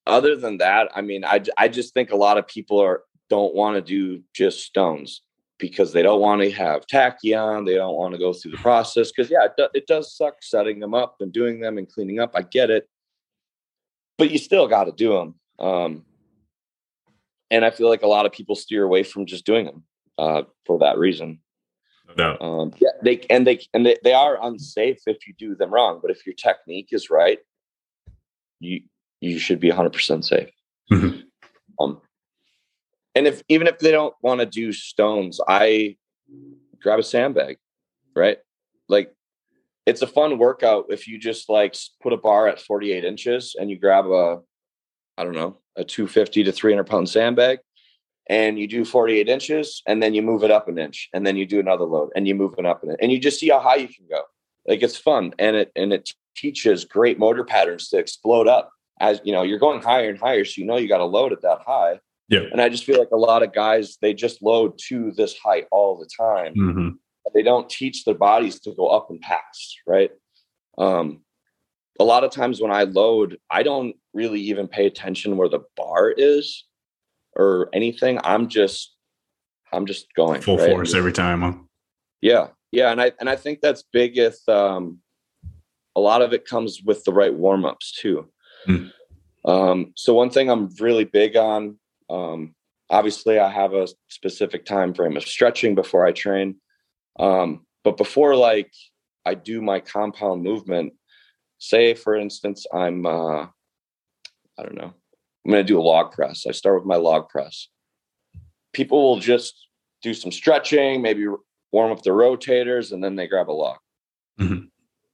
[0.08, 3.56] other than that, I mean, I, I just think a lot of people are don't
[3.56, 5.22] want to do just stones
[5.58, 7.66] because they don't want to have tacky on.
[7.66, 10.36] They don't want to go through the process because yeah, it, do, it does suck
[10.42, 12.32] setting them up and doing them and cleaning up.
[12.36, 12.88] I get it,
[14.18, 15.36] but you still got to do them.
[15.58, 16.06] Um,
[17.50, 19.84] and I feel like a lot of people steer away from just doing them
[20.20, 21.40] uh, for that reason.
[22.18, 22.38] No.
[22.40, 26.00] Um, yeah, they and they and they, they are unsafe if you do them wrong.
[26.02, 27.40] But if your technique is right,
[28.60, 28.82] you
[29.22, 30.50] you should be 100% safe.
[30.92, 31.22] Mm-hmm.
[31.80, 32.02] Um,
[33.16, 35.98] and if even if they don't want to do stones, I
[36.82, 37.58] grab a sandbag,
[38.16, 38.38] right?
[38.88, 39.14] Like
[39.86, 43.70] it's a fun workout if you just like put a bar at 48 inches and
[43.70, 44.40] you grab a,
[45.18, 47.60] I don't know, a 250 to 300 pound sandbag
[48.28, 51.36] and you do 48 inches and then you move it up an inch and then
[51.36, 53.50] you do another load and you move it up an inch and you just see
[53.50, 54.22] how high you can go.
[54.68, 59.20] Like it's fun and it and it teaches great motor patterns to explode up as
[59.24, 61.42] you know, you're going higher and higher, so you know you got to load at
[61.42, 62.00] that high.
[62.30, 62.46] Yeah.
[62.52, 65.66] And I just feel like a lot of guys they just load to this height
[65.72, 66.56] all the time.
[66.56, 66.90] Mm-hmm.
[67.34, 70.12] They don't teach their bodies to go up and pass, right?
[70.78, 71.22] Um,
[72.00, 75.62] a lot of times when I load, I don't really even pay attention where the
[75.76, 76.66] bar is
[77.36, 78.20] or anything.
[78.24, 78.96] I'm just
[79.74, 80.72] I'm just going full right?
[80.72, 81.42] force every time.
[81.42, 81.54] Huh?
[82.22, 84.18] Yeah, yeah, and I and I think that's big.
[84.18, 85.00] If um,
[85.96, 88.30] a lot of it comes with the right warm ups too.
[88.68, 88.92] Mm.
[89.46, 91.78] Um, so one thing I'm really big on,
[92.10, 92.56] um,
[92.90, 96.56] obviously, I have a specific time frame of stretching before I train.
[97.20, 98.72] Um, but before like
[99.26, 100.94] I do my compound movement,
[101.60, 103.44] say for instance, I'm uh,
[104.58, 104.94] I don't know,
[105.46, 106.46] I'm going to do a log press.
[106.48, 107.68] I start with my log press.
[108.74, 109.68] People will just
[110.02, 111.28] do some stretching, maybe
[111.72, 113.78] warm up the rotators, and then they grab a log.
[114.40, 114.66] Mm-hmm.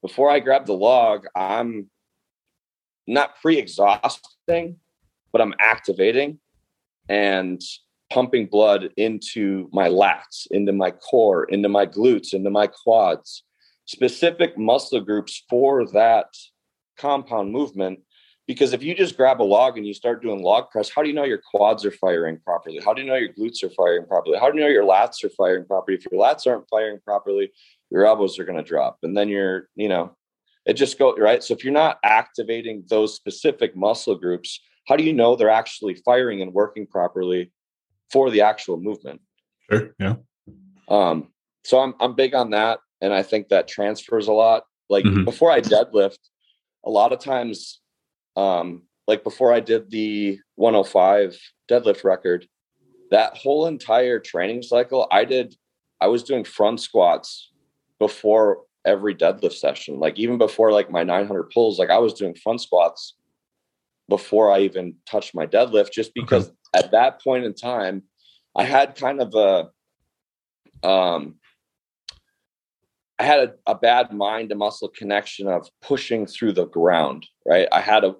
[0.02, 1.90] Before I grab the log, I'm
[3.08, 4.78] not pre-exhausting,
[5.32, 6.40] but I'm activating
[7.10, 7.62] and
[8.10, 13.44] pumping blood into my lats, into my core, into my glutes, into my quads,
[13.86, 16.28] specific muscle groups for that
[16.98, 18.00] compound movement.
[18.48, 21.08] Because if you just grab a log and you start doing log press, how do
[21.08, 22.80] you know your quads are firing properly?
[22.84, 24.38] How do you know your glutes are firing properly?
[24.38, 25.98] How do you know your lats are firing properly?
[25.98, 27.52] If your lats aren't firing properly,
[27.92, 28.98] your elbows are going to drop.
[29.04, 30.16] And then you're, you know,
[30.66, 31.44] it just goes right.
[31.44, 35.96] So if you're not activating those specific muscle groups, how do you know they're actually
[36.04, 37.52] firing and working properly
[38.12, 39.22] for the actual movement?
[39.72, 39.96] Sure.
[40.00, 40.16] Yeah.
[40.88, 41.30] Um,
[41.64, 44.64] so I'm I'm big on that, and I think that transfers a lot.
[44.90, 45.24] Like mm-hmm.
[45.24, 46.18] before I deadlift,
[46.86, 47.81] a lot of times,
[48.36, 51.38] um, like before I did the 105
[51.70, 52.48] deadlift record,
[53.10, 55.56] that whole entire training cycle, I did.
[56.00, 57.52] I was doing front squats
[58.00, 60.00] before every deadlift session.
[60.00, 63.16] Like even before like my 900 pulls, like I was doing front squats
[64.10, 66.56] before I even touched my deadlift, just because okay.
[66.76, 68.04] at that point in time,
[68.56, 69.34] I had kind of
[70.84, 71.36] a, um,
[73.22, 77.68] I had a, a bad mind to muscle connection of pushing through the ground, right?
[77.72, 78.16] I had a,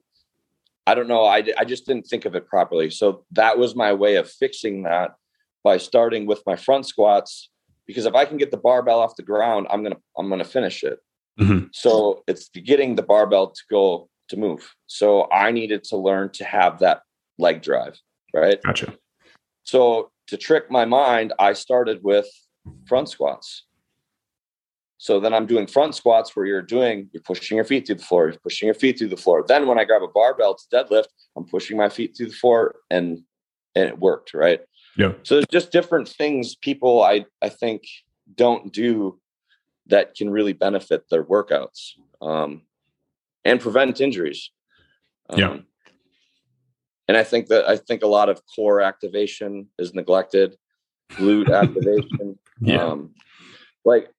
[0.86, 2.92] I don't know, I, I just didn't think of it properly.
[2.92, 5.16] So that was my way of fixing that
[5.64, 7.50] by starting with my front squats
[7.88, 10.84] because if I can get the barbell off the ground, I'm gonna I'm gonna finish
[10.84, 11.00] it.
[11.40, 11.66] Mm-hmm.
[11.74, 14.72] So it's getting the barbell to go to move.
[14.86, 17.02] So I needed to learn to have that
[17.40, 18.00] leg drive,
[18.36, 18.62] right?
[18.62, 18.94] Gotcha.
[19.64, 22.28] So to trick my mind, I started with
[22.86, 23.66] front squats.
[25.02, 28.04] So then I'm doing front squats where you're doing, you're pushing your feet through the
[28.04, 29.44] floor, you're pushing your feet through the floor.
[29.48, 32.76] Then when I grab a barbell to deadlift, I'm pushing my feet through the floor
[32.92, 33.24] and
[33.74, 34.62] and it worked, right?
[34.96, 35.14] Yeah.
[35.24, 37.82] So there's just different things people I I think
[38.36, 39.20] don't do
[39.88, 42.62] that can really benefit their workouts um,
[43.44, 44.52] and prevent injuries.
[45.32, 45.58] Um, yeah.
[47.08, 50.58] And I think that I think a lot of core activation is neglected,
[51.14, 52.38] glute activation.
[52.60, 52.86] Yeah.
[52.86, 53.16] Um,
[53.84, 54.12] like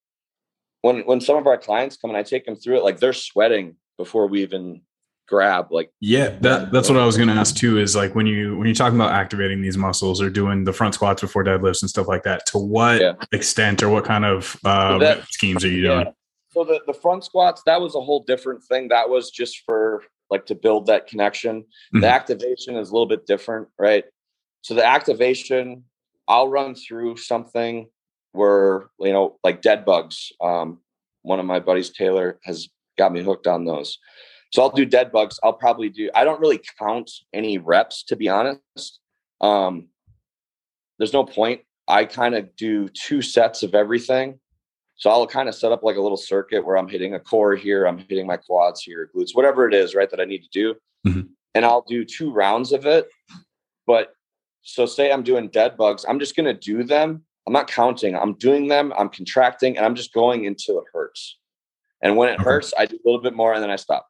[0.82, 3.12] when when some of our clients come and I take them through it, like they're
[3.12, 4.82] sweating before we even
[5.28, 8.26] grab like yeah that that's what i was going to ask too is like when
[8.26, 11.80] you when you're talking about activating these muscles or doing the front squats before deadlifts
[11.80, 13.12] and stuff like that to what yeah.
[13.32, 16.12] extent or what kind of uh, so that, schemes are you doing yeah.
[16.50, 20.02] so the, the front squats that was a whole different thing that was just for
[20.28, 22.00] like to build that connection mm-hmm.
[22.00, 24.04] the activation is a little bit different right
[24.60, 25.82] so the activation
[26.28, 27.88] i'll run through something
[28.32, 30.78] where you know like dead bugs um,
[31.22, 32.68] one of my buddies taylor has
[32.98, 33.98] got me hooked on those
[34.52, 35.40] so I'll do dead bugs.
[35.42, 39.00] I'll probably do, I don't really count any reps to be honest.
[39.40, 39.88] Um,
[40.98, 41.62] there's no point.
[41.88, 44.38] I kind of do two sets of everything.
[44.96, 47.56] So I'll kind of set up like a little circuit where I'm hitting a core
[47.56, 50.48] here, I'm hitting my quads here, glutes, whatever it is, right, that I need to
[50.52, 50.74] do.
[51.06, 51.22] Mm-hmm.
[51.54, 53.08] And I'll do two rounds of it.
[53.86, 54.12] But
[54.60, 57.24] so say I'm doing dead bugs, I'm just going to do them.
[57.46, 58.14] I'm not counting.
[58.14, 58.92] I'm doing them.
[58.96, 61.38] I'm contracting and I'm just going until it hurts.
[62.00, 64.08] And when it hurts, I do a little bit more and then I stop.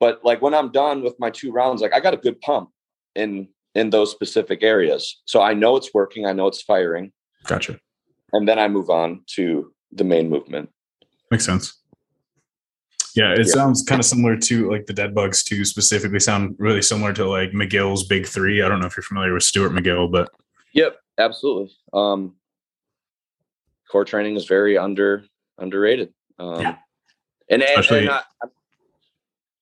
[0.00, 2.70] But like when I'm done with my two rounds, like I got a good pump
[3.14, 5.20] in in those specific areas.
[5.24, 6.26] So I know it's working.
[6.26, 7.12] I know it's firing.
[7.46, 7.78] Gotcha.
[8.32, 10.70] And then I move on to the main movement.
[11.30, 11.80] Makes sense.
[13.14, 13.52] Yeah, it yeah.
[13.52, 17.28] sounds kind of similar to like the dead bugs too, specifically sound really similar to
[17.28, 18.60] like McGill's big three.
[18.60, 20.30] I don't know if you're familiar with Stuart McGill, but
[20.72, 21.72] Yep, absolutely.
[21.92, 22.34] Um
[23.90, 25.24] core training is very under
[25.58, 26.12] underrated.
[26.38, 26.76] Um yeah.
[27.48, 28.22] and, and, and I,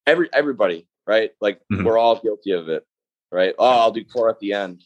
[0.07, 1.31] every everybody, right?
[1.41, 1.85] Like mm-hmm.
[1.85, 2.87] we're all guilty of it,
[3.31, 3.55] right?
[3.59, 4.83] Oh, I'll do core at the end.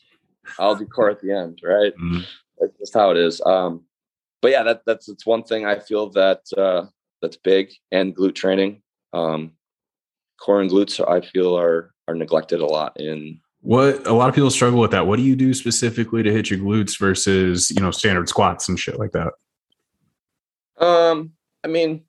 [0.58, 1.92] I'll do core at the end, right?
[1.94, 2.20] Mm-hmm.
[2.58, 3.40] That's just how it is.
[3.44, 3.84] Um,
[4.42, 6.86] but yeah, that that's it's one thing I feel that uh,
[7.22, 8.82] that's big and glute training.
[9.12, 9.52] Um,
[10.40, 14.34] core and glutes, I feel are are neglected a lot in what a lot of
[14.36, 15.08] people struggle with that.
[15.08, 18.78] What do you do specifically to hit your glutes versus you know standard squats and
[18.78, 19.32] shit like that?
[20.78, 21.32] Um,
[21.64, 22.04] I mean,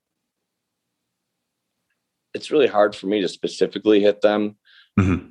[2.35, 4.57] it's really hard for me to specifically hit them.
[4.99, 5.29] Mm-hmm.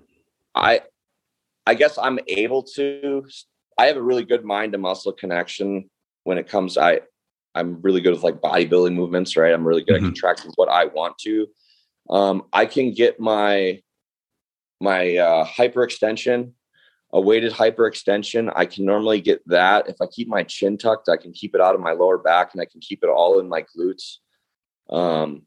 [0.52, 0.80] I
[1.64, 3.24] I guess I'm able to
[3.78, 5.88] I have a really good mind to muscle connection
[6.24, 7.02] when it comes I
[7.54, 9.54] I'm really good with like bodybuilding movements, right?
[9.54, 9.98] I'm really good Mhm.
[9.98, 11.46] at contracting what I want to.
[12.10, 13.80] Um, I can get my
[14.80, 16.52] my uh, hyperextension,
[17.12, 18.52] a weighted hyperextension.
[18.54, 21.08] I can normally get that if I keep my chin tucked.
[21.08, 23.38] I can keep it out of my lower back, and I can keep it all
[23.38, 24.18] in my glutes.
[24.90, 25.42] Um,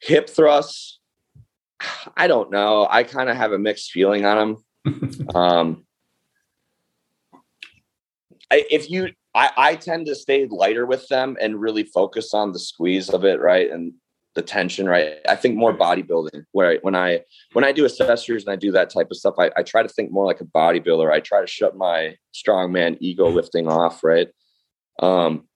[0.00, 0.98] hip thrusts.
[2.16, 2.86] I don't know.
[2.88, 4.64] I kind of have a mixed feeling on them.
[5.34, 5.84] Um,
[8.50, 12.52] I, if you, I, I tend to stay lighter with them and really focus on
[12.52, 13.94] the squeeze of it, right, and
[14.34, 15.16] the tension, right.
[15.28, 16.44] I think more bodybuilding.
[16.52, 17.20] Where when I
[17.52, 19.88] when I do accessories and I do that type of stuff, I, I try to
[19.88, 21.10] think more like a bodybuilder.
[21.10, 24.28] I try to shut my strongman ego lifting off, right.
[25.00, 25.48] Um,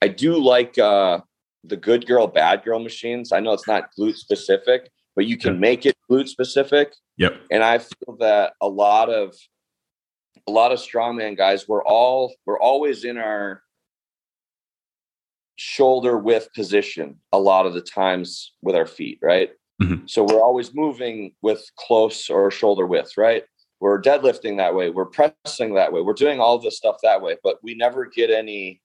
[0.00, 1.20] I do like uh,
[1.64, 3.32] the good girl, bad girl machines.
[3.32, 7.40] I know it's not glute specific, but you can make it glute specific Yep.
[7.50, 9.34] and I feel that a lot of
[10.48, 13.61] a lot of strongman guys we're all we're always in our
[15.56, 19.50] shoulder width position a lot of the times with our feet, right?
[19.82, 20.08] Mhm.
[20.08, 23.44] So we're always moving with close or shoulder width, right?
[23.80, 27.36] We're deadlifting that way, we're pressing that way, we're doing all this stuff that way,
[27.42, 28.80] but we never get any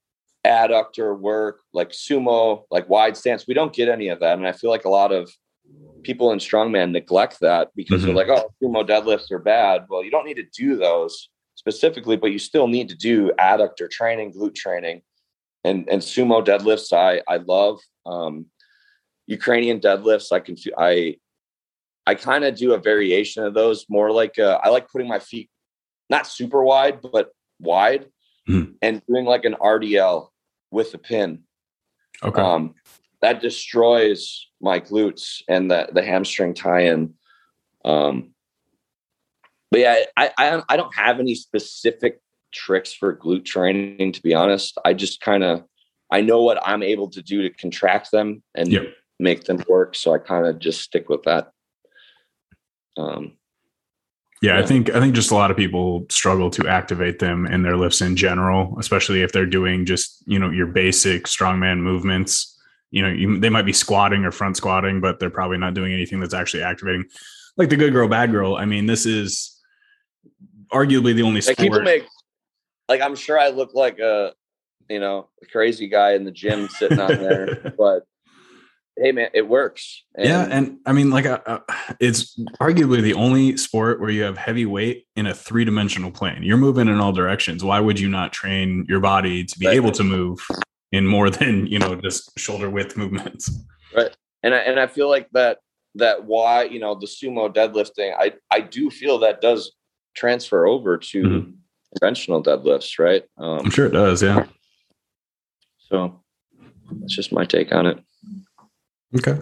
[0.46, 3.46] adductor work like sumo, like wide stance.
[3.48, 4.38] We don't get any of that.
[4.38, 5.30] And I feel like a lot of
[6.04, 9.86] people in strongman neglect that because they're like, oh, sumo deadlifts are bad.
[9.90, 13.90] Well, you don't need to do those specifically, but you still need to do adductor
[13.90, 15.02] training, glute training,
[15.68, 16.90] and and sumo deadlifts.
[16.94, 18.46] I I love um,
[19.38, 20.32] Ukrainian deadlifts.
[20.32, 21.18] I can I
[22.06, 25.20] I kind of do a variation of those, more like uh, I like putting my
[25.20, 25.50] feet
[26.10, 27.26] not super wide, but
[27.60, 28.04] wide,
[28.50, 28.76] Mhm.
[28.82, 30.30] and doing like an RDL
[30.72, 31.30] with a pin.
[32.24, 32.42] Okay.
[32.42, 32.64] Um,
[33.22, 34.22] that destroys
[34.62, 37.02] my glutes and the the hamstring tie-in.
[37.84, 38.16] Um,
[39.72, 42.14] but yeah, I, I I don't have any specific
[42.58, 44.12] tricks for glute training.
[44.12, 45.64] To be honest, I just kind of
[46.12, 48.84] I know what I'm able to do to contract them and Yep.
[49.20, 49.96] make them work.
[49.96, 51.52] So I kind of just stick with that.
[52.98, 53.34] Um,
[54.42, 57.64] Yeah, I think I think just a lot of people struggle to activate them in
[57.64, 62.54] their lifts in general, especially if they're doing just you know your basic strongman movements.
[62.90, 65.92] You know, you, they might be squatting or front squatting, but they're probably not doing
[65.92, 67.04] anything that's actually activating.
[67.58, 68.56] Like the good girl, bad girl.
[68.56, 69.60] I mean, this is
[70.72, 71.58] arguably the only like sport.
[71.58, 72.06] people make
[72.90, 74.34] like I'm sure I look like a
[74.90, 78.04] you know a crazy guy in the gym sitting on there, but
[78.98, 80.04] hey man, it works.
[80.18, 81.60] yeah, and I mean, like, uh, uh,
[82.00, 86.42] it's arguably the only sport where you have heavy weight in a three dimensional plane.
[86.44, 87.64] You're moving in all directions.
[87.64, 89.76] Why would you not train your body to be Right.
[89.76, 90.40] able to move
[90.92, 93.52] in more than you know just shoulder width movements?
[93.96, 95.60] Right, and I, and I feel like that
[95.96, 99.74] that why you know the sumo deadlifting I I do feel that does
[100.16, 101.54] transfer over to Mhm.
[101.96, 104.22] Conventional deadlifts right I'm um sure it does.
[104.22, 104.46] Yeah.
[105.78, 106.22] so
[107.00, 108.00] that's just my take on it
[109.16, 109.40] Okay.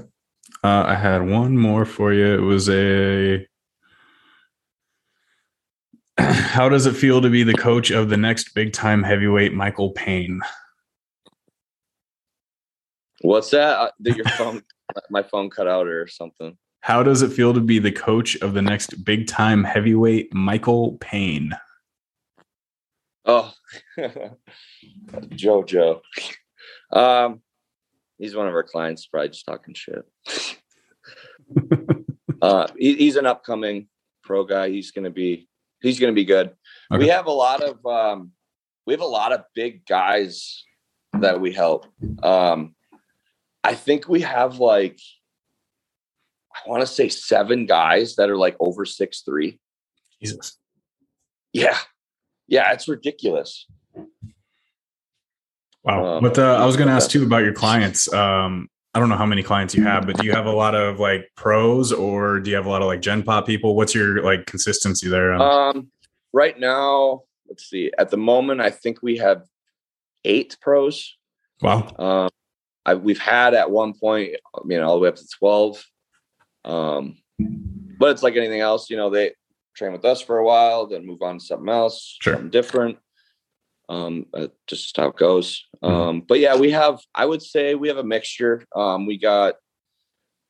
[0.64, 2.34] Uh, I had one more for you.
[2.36, 3.48] It was a.
[6.20, 9.92] How does it feel to be the coach of the next big time heavyweight Michael
[9.92, 10.42] Payne?
[13.22, 14.62] what's that uh, that your phone
[15.10, 18.54] my phone cut out or something How does it feel to be the coach of
[18.54, 21.52] the next big time heavyweight Michael Payne?
[23.26, 23.54] Oh
[25.32, 26.02] jojo
[26.92, 27.42] um
[28.18, 30.06] he's one of our clients probably just talking shit.
[32.42, 33.88] Uh he, he's an upcoming
[34.24, 34.70] pro guy.
[34.70, 35.48] He's gonna be
[35.82, 36.52] he's gonna be good.
[36.92, 38.32] We have a lot of um
[38.86, 40.64] we have a lot of big guys
[41.14, 41.88] that we help.
[42.22, 42.76] Um
[43.64, 45.00] i think we have like
[46.54, 49.60] i want to say seven guys that are like over six three.
[50.22, 50.58] Jesus.
[51.54, 51.78] yeah
[52.48, 53.68] yeah it's ridiculous
[55.84, 56.16] Wow.
[56.16, 58.12] Um, but uh, I was going to ask too about your clients.
[58.12, 60.74] Um, I don't know how many clients you have, but do you have a lot
[60.74, 63.76] of like pros or do you have a lot of like Gen Pop people?
[63.76, 65.36] What's your like consistency there?
[65.36, 65.92] Um,
[66.36, 69.46] right now let's see at the moment i think we have
[70.26, 71.16] eight pros
[71.62, 71.90] wow.
[71.98, 72.30] Um,
[72.86, 74.36] I, we've had at one point,
[74.68, 75.84] you know, all the way up to 12.
[76.66, 77.18] Um,
[77.98, 79.32] but it's like anything else, you know, they
[79.76, 82.34] train with us for a while, then move on to something else, Sure.
[82.34, 82.98] something different.
[83.88, 85.64] Um, uh, just how it goes.
[85.84, 85.90] Mhm.
[85.90, 88.66] Um, but yeah, we have, I would say we have a mixture.
[88.76, 89.56] Um, we got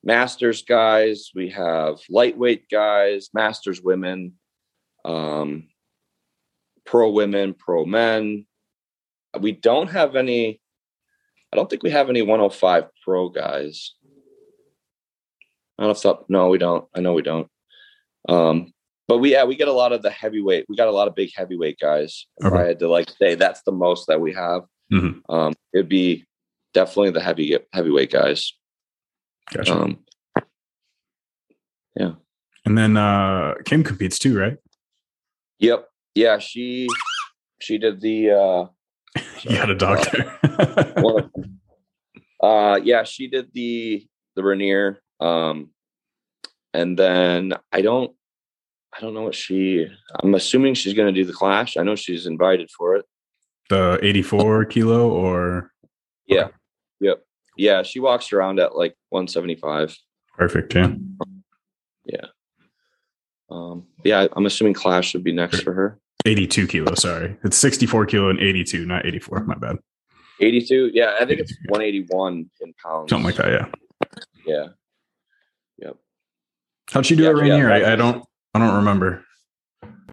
[0.02, 4.38] masters guys, we have lightweight guys, masters women,
[5.04, 5.68] um,
[6.84, 8.46] pro women, pro men.
[9.38, 10.60] We don't have any
[11.52, 13.94] I don't think we have any 105 pro guys.
[15.78, 16.86] I don't know if that, no, we don't.
[16.94, 17.48] I know we don't.
[18.28, 18.72] Um,
[19.08, 20.66] but we, yeah, we get a lot of the heavyweight.
[20.68, 22.26] We got a lot of big heavyweight guys.
[22.38, 22.56] If Okay.
[22.56, 24.62] I had to like say that's the most that we have.
[24.92, 25.20] Mhm.
[25.28, 26.24] Um, it'd be
[26.74, 28.52] definitely the heavy heavyweight guys.
[29.52, 29.72] Gotcha.
[29.74, 29.98] Um,
[31.96, 32.12] yeah
[32.64, 34.56] and then uh Kim competes too, right?
[35.58, 36.88] yep, yeah, she
[37.60, 38.66] she did the uh,
[39.42, 39.74] You had a
[41.00, 41.30] one of.
[42.42, 45.00] Uh, yeah, she did the the Rainier.
[45.20, 45.70] Um,
[46.74, 48.14] and then I don't,
[48.96, 49.86] I don't know what she.
[50.22, 51.76] I'm assuming she's going to do the Clash.
[51.76, 53.04] I know she's invited for it.
[53.68, 55.72] the 84 kilo or
[56.26, 56.48] Yeah,
[57.00, 57.22] yep,
[57.56, 57.82] yeah.
[57.82, 59.96] She walks around at like 175.
[60.36, 60.94] perfect, yeah.
[63.48, 66.00] Um, yeah, I'm assuming Clash would be next for her.
[66.24, 67.36] 82 kilo, sorry.
[67.44, 69.44] It's 64 kilo and 82, not 84.
[69.44, 69.76] My bad.
[70.40, 70.90] 82.
[70.92, 73.10] Yeah, I think it's 181 in pounds.
[73.10, 73.66] Something like that, yeah.
[74.44, 74.66] Yeah.
[75.78, 75.96] Yep.
[76.90, 77.70] How'd she do Yeah, it right yeah, here?
[77.70, 78.24] I, I don't
[78.56, 79.24] I don't remember.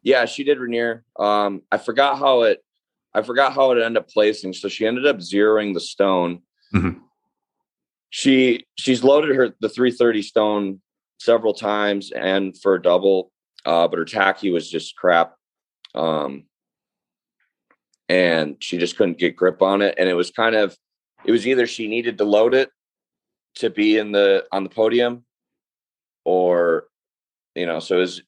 [0.04, 1.06] Yeah, she did Rainier.
[1.18, 2.64] Um, I forgot how it
[3.14, 4.54] I forgot how it ended up placing.
[4.54, 6.42] So she ended up zeroing the stone.
[6.74, 7.00] Mhm.
[8.10, 10.82] She she's loaded her the 330 stone
[11.20, 13.32] several times and for a double,
[13.66, 15.36] uh, but her tacky was just crap.
[15.96, 16.46] Um
[18.10, 19.96] and she just couldn't get grip on it.
[19.98, 20.76] And it was kind of
[21.24, 22.70] it was either she needed to load it
[23.56, 25.24] to be in the on the podium
[26.26, 26.88] or
[27.56, 28.22] you know, so it was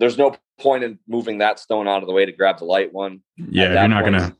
[0.00, 2.92] there's no point in moving that stone out of the way to grab the light
[2.92, 3.20] one.
[3.36, 4.36] Yeah, you're not point, gonna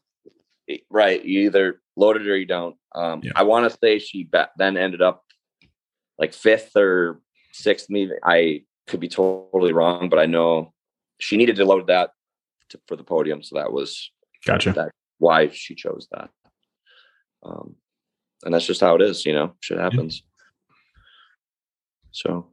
[0.91, 1.25] right.
[1.25, 2.77] You either load it or you don't.
[2.95, 3.33] Um, Yeah.
[3.37, 5.23] I want to say she then ended up
[6.19, 7.21] like fifth or
[7.53, 7.87] sixth.
[7.91, 10.73] Maybe I could be totally wrong, but I know
[11.19, 12.11] she needed to load that
[12.71, 14.11] to, for the podium, so that was
[14.47, 14.73] gotcha.
[14.73, 16.31] that why she chose that.
[17.43, 17.77] Um,
[18.45, 19.55] and that's just how it is, you know.
[19.61, 20.23] Shit happens.
[22.13, 22.49] So,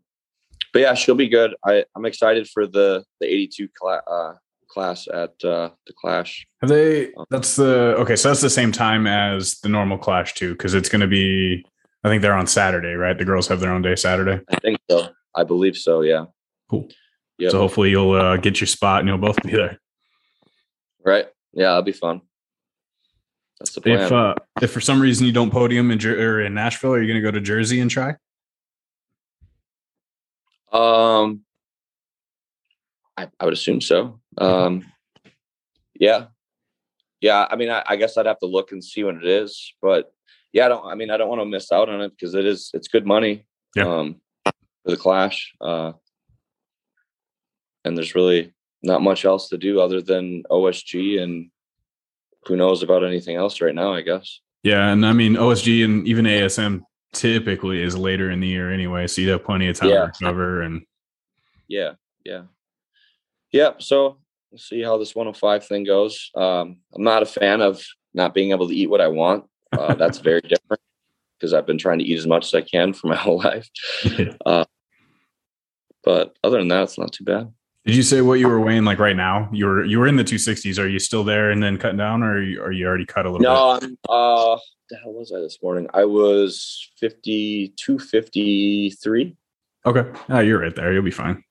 [0.77, 1.55] but yeah, she'll be good.
[1.65, 4.33] I I'm excited for the the 82 cla- uh,
[4.67, 6.45] class at uh, the Clash.
[6.61, 10.51] Have they that's the okay, so that's the same time as the normal clash too,
[10.51, 11.65] because it's gonna be
[12.03, 13.17] I think they're on Saturday, right?
[13.17, 14.39] The girls have their own day Saturday.
[14.51, 15.07] I think so.
[15.33, 16.01] I believe so.
[16.01, 16.25] Yeah.
[16.69, 16.89] Cool.
[17.39, 17.51] Yep.
[17.53, 19.79] So hopefully you'll uh, get your spot and you'll both be there.
[21.03, 21.25] right.
[21.53, 22.21] Yeah, that'll be fun.
[23.59, 24.01] That's the plan.
[24.01, 27.01] If uh, if for some reason you don't podium in Jer- or in Nashville, are
[27.01, 28.13] you gonna go to Jersey and try?
[30.71, 31.41] Um,
[33.15, 34.19] I, I would assume so.
[34.37, 34.85] Um,
[35.99, 36.25] yeah,
[37.21, 37.47] yeah.
[37.49, 40.11] I mean, I, I guess I'd have to look and see when it is, but
[40.53, 40.85] yeah, I don't.
[40.85, 42.71] I mean, I don't want to miss out on it because it is.
[42.73, 43.45] It's good money.
[43.75, 43.87] Yeah.
[43.87, 44.21] Um,
[44.87, 45.53] for the Clash.
[45.59, 45.93] Uh,
[47.83, 48.53] and there's really
[48.83, 51.49] not much else to do other than OSG and
[52.45, 53.93] who knows about anything else right now.
[53.93, 54.39] I guess.
[54.63, 56.81] Yeah, and I mean OSG and even ASM
[57.17, 60.05] typically is later in the year anyway, so you have plenty of time Yeah.
[60.05, 60.83] to recover and
[61.67, 61.93] yeah
[62.23, 62.43] yeah.
[63.51, 64.19] Yeah so
[64.51, 66.31] we'll see how this 105 thing goes.
[66.35, 69.45] Um i'm not a fan of not being able to eat what i want.
[69.73, 70.81] Uh, that's very different
[71.37, 73.67] because i've been trying to eat as much as i can for my whole life.
[76.03, 77.51] But other than that it's not too bad
[77.87, 79.47] Did you say what you were weighing like right now?
[79.53, 80.77] You were you were in the 260s.
[80.77, 83.25] Are you still there and then cutting down, or are you, are you already cut
[83.25, 83.39] a little
[83.79, 83.89] bit?
[84.07, 84.59] no uh
[84.89, 89.35] the hell was i this morning i was 52 53?
[89.85, 90.19] Okay.
[90.29, 90.91] Oh, you're right there.
[90.93, 91.43] You'll be fine.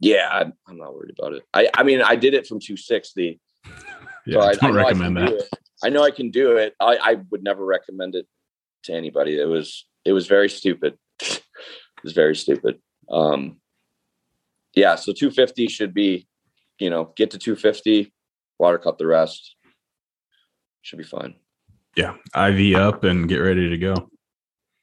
[0.00, 3.40] yeah I'm, I'm not worried about it i i mean i did it from 260
[4.26, 5.38] Yeah, So I, don't I recommend I that.
[5.38, 5.44] do.
[5.84, 6.74] I know I can do it.
[6.80, 8.26] I, I would never recommend it
[8.84, 9.40] to anybody.
[9.40, 10.98] It was it was very stupid.
[11.20, 11.42] it
[12.02, 12.80] was very stupid.
[13.08, 13.60] Um,
[14.76, 16.28] yeah, so 250 should be,
[16.78, 18.12] you know, get to 250,
[18.58, 19.56] water cut the rest.
[20.82, 21.34] Should be fine.
[21.96, 24.10] Yeah, IV up and get ready to go.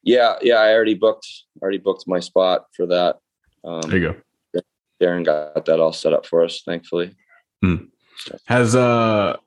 [0.02, 0.56] Yeah, yeah.
[0.56, 1.28] I already booked
[1.62, 3.18] already booked my spot for that.
[3.64, 4.62] Um, There you go.
[5.02, 7.16] Darren got that all set up for us, thankfully.
[8.48, 9.38] Has uh,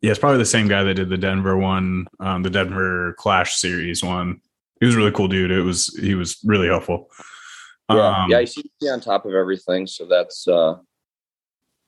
[0.00, 3.56] yeah, it's probably the same guy that did the Denver one, um, the Denver Clash
[3.56, 4.40] series one.
[4.78, 5.50] He was a really cool dude.
[5.50, 7.08] It was he was really helpful.
[7.96, 8.40] Yeah, Um, yeah.
[8.40, 10.76] He seems to be on top of everything, so that's uh,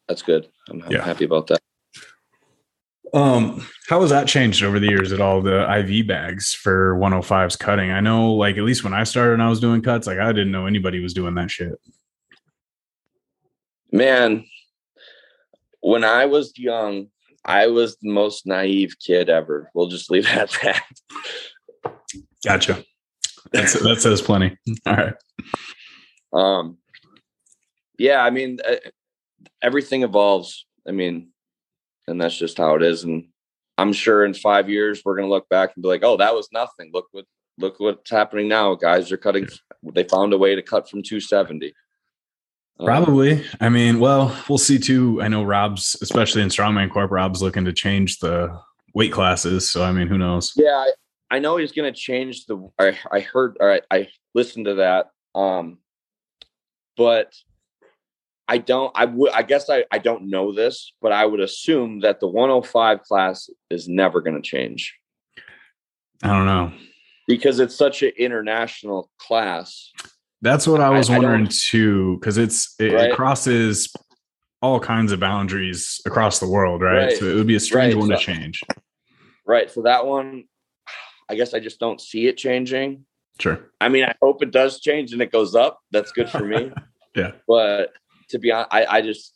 [0.09, 0.48] that's good.
[0.68, 1.05] I'm, I'm Yeah.
[1.05, 1.61] happy about that.
[3.14, 7.59] Um, how has that changed over the years at all the IV bags for 105s
[7.59, 7.90] cutting?
[7.90, 10.32] I know, like at least when I started and I was doing cuts, like I
[10.32, 11.74] didn't know anybody was doing that shit.
[13.90, 14.46] Man,
[15.80, 17.09] when I was young,
[17.44, 19.70] I was the most naive kid ever.
[19.74, 20.82] We'll just leave it at that.
[22.44, 22.82] Gotcha.
[23.53, 24.57] That's, that says plenty.
[24.86, 25.14] All right.
[26.32, 26.78] Um,
[27.98, 28.76] yeah, I mean, uh,
[29.62, 30.66] everything evolves.
[30.86, 31.28] I mean,
[32.08, 33.04] and that's just how it is.
[33.04, 33.28] And
[33.78, 36.48] I'm sure in five years we're gonna look back and be like, "Oh, that was
[36.52, 36.90] nothing.
[36.92, 37.24] Look what
[37.58, 38.74] look what's happening now.
[38.74, 39.48] Guys are cutting.
[39.94, 41.74] They found a way to cut from 270."
[42.80, 43.44] Um, Probably.
[43.60, 45.20] I mean, well, we'll see too.
[45.22, 48.58] I know Rob's, especially in Strongman Corp, Rob's looking to change the
[48.94, 49.70] weight classes.
[49.70, 50.52] So I mean, who knows?
[50.56, 50.92] Yeah, I,
[51.30, 52.68] I know he's going to change the.
[52.78, 53.56] I, I heard.
[53.60, 55.10] All right, I listened to that.
[55.34, 55.78] Um,
[56.97, 57.34] but
[58.49, 58.93] I don't.
[58.95, 59.32] I would.
[59.32, 59.84] I guess I.
[59.90, 64.36] I don't know this, but I would assume that the 105 class is never going
[64.36, 64.95] to change.
[66.22, 66.72] I don't know
[67.26, 69.90] because it's such an international class.
[70.40, 73.11] That's what I was I, wondering I too, because it's it, right?
[73.11, 73.93] it, crosses
[74.61, 77.07] all kinds of boundaries across the world, right?
[77.07, 77.16] right.
[77.16, 78.01] So it would be a strange right.
[78.01, 78.62] one so, to change.
[79.47, 79.70] Right.
[79.70, 80.45] So that one,
[81.28, 83.05] I guess I just don't see it changing.
[83.40, 83.70] Sure.
[83.80, 85.80] I mean, I hope it does change and it goes up.
[85.90, 86.70] That's good for me.
[87.16, 87.32] yeah.
[87.48, 87.92] But
[88.30, 89.34] to be honest, I, I just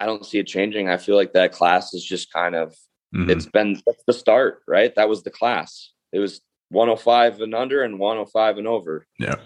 [0.00, 0.88] I don't see it changing.
[0.88, 2.74] I feel like that class is just kind of
[3.14, 3.30] mm-hmm.
[3.30, 4.94] it's been that's the start, right?
[4.96, 5.90] That was the class.
[6.12, 9.06] It was 105 and under and 105 and over.
[9.18, 9.36] Yeah.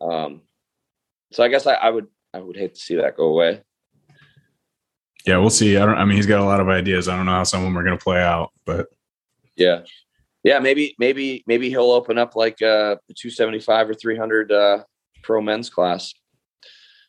[0.00, 0.42] Um
[1.32, 3.62] so I guess I, I would I would hate to see that go away.
[5.26, 5.76] Yeah, we'll see.
[5.76, 7.08] I don't I mean he's got a lot of ideas.
[7.08, 8.88] I don't know how some of them are gonna play out, but
[9.56, 9.82] yeah
[10.44, 14.84] yeah, maybe maybe maybe he'll open up like uh, a 275 or 300 uh,
[15.22, 16.12] pro men's class.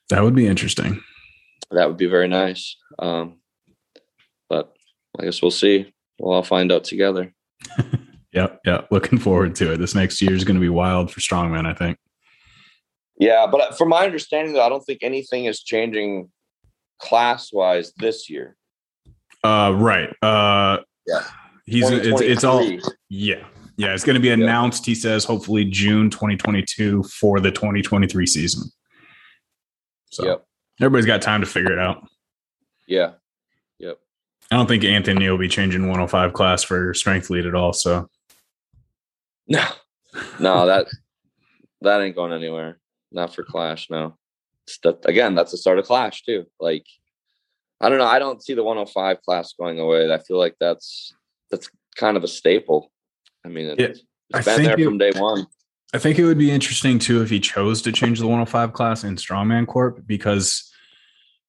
[0.10, 1.04] That would be interesting.
[1.72, 2.78] That would be very nice.
[2.98, 3.40] Um,
[4.50, 4.74] but
[5.20, 5.94] I guess we'll see.
[6.18, 7.34] We'll all find out together.
[8.32, 8.82] yep, yeah.
[8.90, 9.78] Looking forward to it.
[9.78, 11.68] This next year is going to be wild for strongman.
[11.68, 11.98] I think.
[13.20, 16.30] Yeah, but from my understanding, though, I don't think anything is changing
[17.00, 18.56] class wise this year.
[19.44, 20.10] Uh, right.
[20.22, 21.22] Uh, yeah
[21.66, 22.64] he's it's, it's all
[23.10, 23.44] yeah
[23.78, 28.70] yeah it's going to be announced he says hopefully june 2022 for the 2023 season.
[30.12, 30.46] So yep.
[30.80, 32.08] everybody's got time to figure it out.
[32.88, 33.14] Yeah.
[33.80, 34.00] Yep.
[34.52, 38.10] I don't think anthony will be changing 105 class for strength lead at all so.
[39.48, 39.66] No.
[40.40, 40.88] No that
[41.82, 42.80] that ain't going anywhere.
[43.12, 44.18] Not for clash no.
[44.84, 46.46] That, again that's the start of clash too.
[46.60, 46.86] Like
[47.82, 50.12] i don't know i don't see the 105 class going away.
[50.12, 51.14] I feel like that's
[51.52, 52.92] that's kind of a staple.
[53.46, 55.48] I mean, it's, yeah, it's been there it, from day one.
[55.94, 59.04] I think it would be interesting too if he chose to change the 105 class
[59.04, 60.72] in Strongman Corp because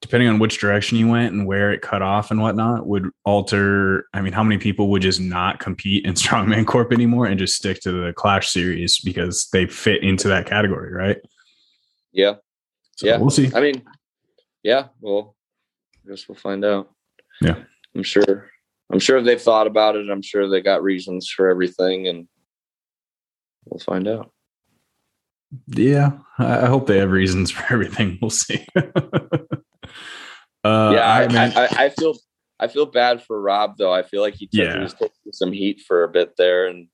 [0.03, 4.07] depending on which direction you went and where it cut off and whatnot would alter.
[4.13, 7.57] I mean, how many people would just not compete in Strongman Corp anymore and just
[7.57, 11.19] stick to the Clash series because they fit into that category, right?
[12.13, 12.35] Yeah.
[12.97, 13.17] So yeah.
[13.17, 13.51] We'll see.
[13.55, 13.83] I mean,
[14.63, 15.35] yeah, well,
[16.05, 16.91] I guess we'll find out.
[17.41, 17.57] Yeah.
[17.95, 18.51] I'm sure
[18.93, 20.09] I'm sure they've thought about it.
[20.11, 22.29] I'm sure they got reasons for everything, and
[23.65, 24.31] we'll find out.
[25.69, 28.19] Yeah, I hope they have reasons for everything.
[28.21, 28.65] We'll see.
[28.77, 28.83] uh,
[30.65, 32.17] yeah, I, I, I, I, feel
[32.61, 33.93] I feel bad for Rob though.
[33.93, 34.75] I feel like he, took, yeah.
[34.75, 36.89] he was taking some heat for a bit there, and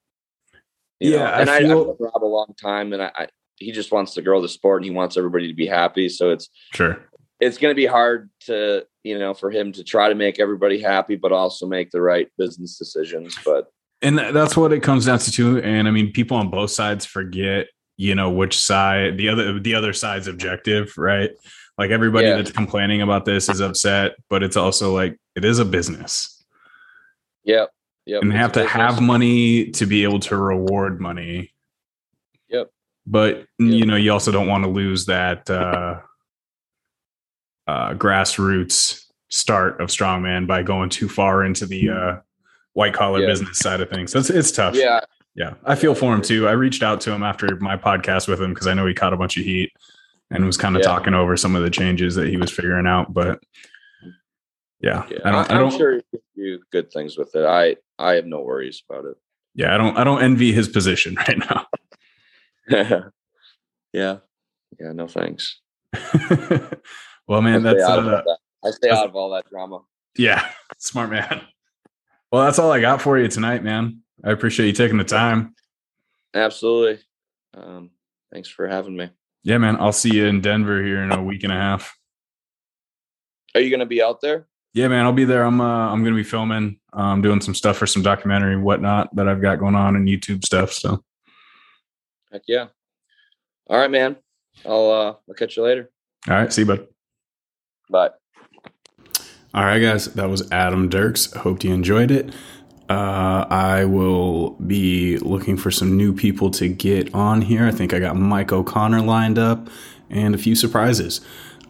[0.98, 4.22] yeah, know, and I, feel, Rob a long time, and I, he just wants to
[4.22, 6.08] grow the sport, and he wants everybody to be happy.
[6.08, 7.06] So it's sure
[7.42, 10.80] it's going to be hard to you know for him to try to make everybody
[10.80, 13.66] happy but also make the right business decisions but
[14.00, 17.04] and that's what it comes down to too and i mean people on both sides
[17.04, 17.66] forget
[17.96, 21.30] you know which side the other the other side's objective right
[21.78, 22.36] like everybody yeah.
[22.36, 26.44] that's complaining about this is upset but it's also like it is a business
[27.44, 27.70] yep
[28.06, 28.72] yep and they have to business.
[28.72, 31.52] have money to be able to reward money
[32.48, 32.70] yep
[33.04, 33.46] but yep.
[33.58, 35.98] you know you also don't want to lose that uh
[37.66, 42.20] uh, grassroots start of strongman by going too far into the uh,
[42.74, 43.26] white collar yeah.
[43.26, 44.12] business side of things.
[44.12, 44.74] So it's it's tough.
[44.74, 45.00] Yeah,
[45.34, 45.54] yeah.
[45.64, 46.48] I feel for him too.
[46.48, 49.12] I reached out to him after my podcast with him because I know he caught
[49.12, 49.72] a bunch of heat
[50.30, 50.88] and was kind of yeah.
[50.88, 53.12] talking over some of the changes that he was figuring out.
[53.12, 53.40] But
[54.80, 55.18] yeah, yeah.
[55.24, 55.50] I don't.
[55.50, 56.02] I, am sure you
[56.36, 57.44] do good things with it.
[57.44, 59.16] I I have no worries about it.
[59.54, 59.96] Yeah, I don't.
[59.96, 61.66] I don't envy his position right now.
[63.92, 64.16] yeah,
[64.78, 64.92] yeah.
[64.92, 65.60] No thanks.
[67.26, 68.38] Well, man, I that's uh, that.
[68.64, 69.80] I stay out of all that drama.
[70.16, 70.46] Yeah,
[70.78, 71.42] smart man.
[72.30, 74.02] Well, that's all I got for you tonight, man.
[74.24, 75.54] I appreciate you taking the time.
[76.34, 77.02] Absolutely.
[77.54, 77.90] Um,
[78.32, 79.10] thanks for having me.
[79.44, 79.76] Yeah, man.
[79.78, 81.96] I'll see you in Denver here in a week and a half.
[83.54, 84.46] Are you going to be out there?
[84.72, 85.04] Yeah, man.
[85.04, 85.44] I'll be there.
[85.44, 86.78] I'm uh, I'm going to be filming.
[86.92, 90.08] I'm um, doing some stuff for some documentary whatnot that I've got going on and
[90.08, 90.72] YouTube stuff.
[90.72, 91.02] So.
[92.32, 92.68] Heck yeah.
[93.68, 94.16] All right, man.
[94.64, 95.90] I'll uh, I'll catch you later.
[96.28, 96.52] All right.
[96.52, 96.88] See you, bud.
[97.92, 98.10] Bye.
[99.54, 100.06] All right, guys.
[100.14, 101.32] That was Adam Dirks.
[101.34, 102.34] Hope you enjoyed it.
[102.88, 107.66] Uh, I will be looking for some new people to get on here.
[107.66, 109.68] I think I got Mike O'Connor lined up
[110.10, 111.20] and a few surprises.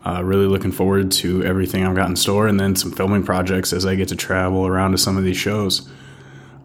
[0.06, 3.72] Uh, really looking forward to everything I've got in store and then some filming projects
[3.72, 5.88] as I get to travel around to some of these shows.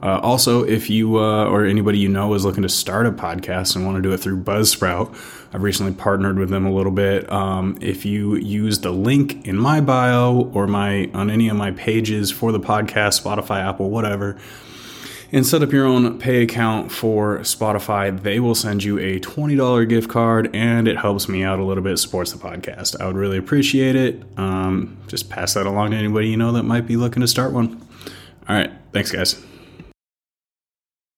[0.02, 3.76] Uh, also, if you uh, or anybody you know is looking to start a podcast
[3.76, 5.10] and want to do it through Buzzsprout,
[5.54, 7.32] I've recently partnered with them a little bit.
[7.32, 11.72] Um, if you use the link in my bio or my on any of my
[11.72, 14.38] pages for the podcast, Spotify, Apple, whatever,
[15.32, 19.90] and set up your own pay account for Spotify, they will send you a $20
[19.90, 23.00] gift card and it helps me out a little bit, supports the podcast.
[23.02, 24.24] I would really appreciate it.
[24.38, 27.52] Um, just pass that along to anybody you know that might be looking to start
[27.52, 27.82] one.
[28.48, 28.72] All right.
[28.94, 29.47] Thanks, guys.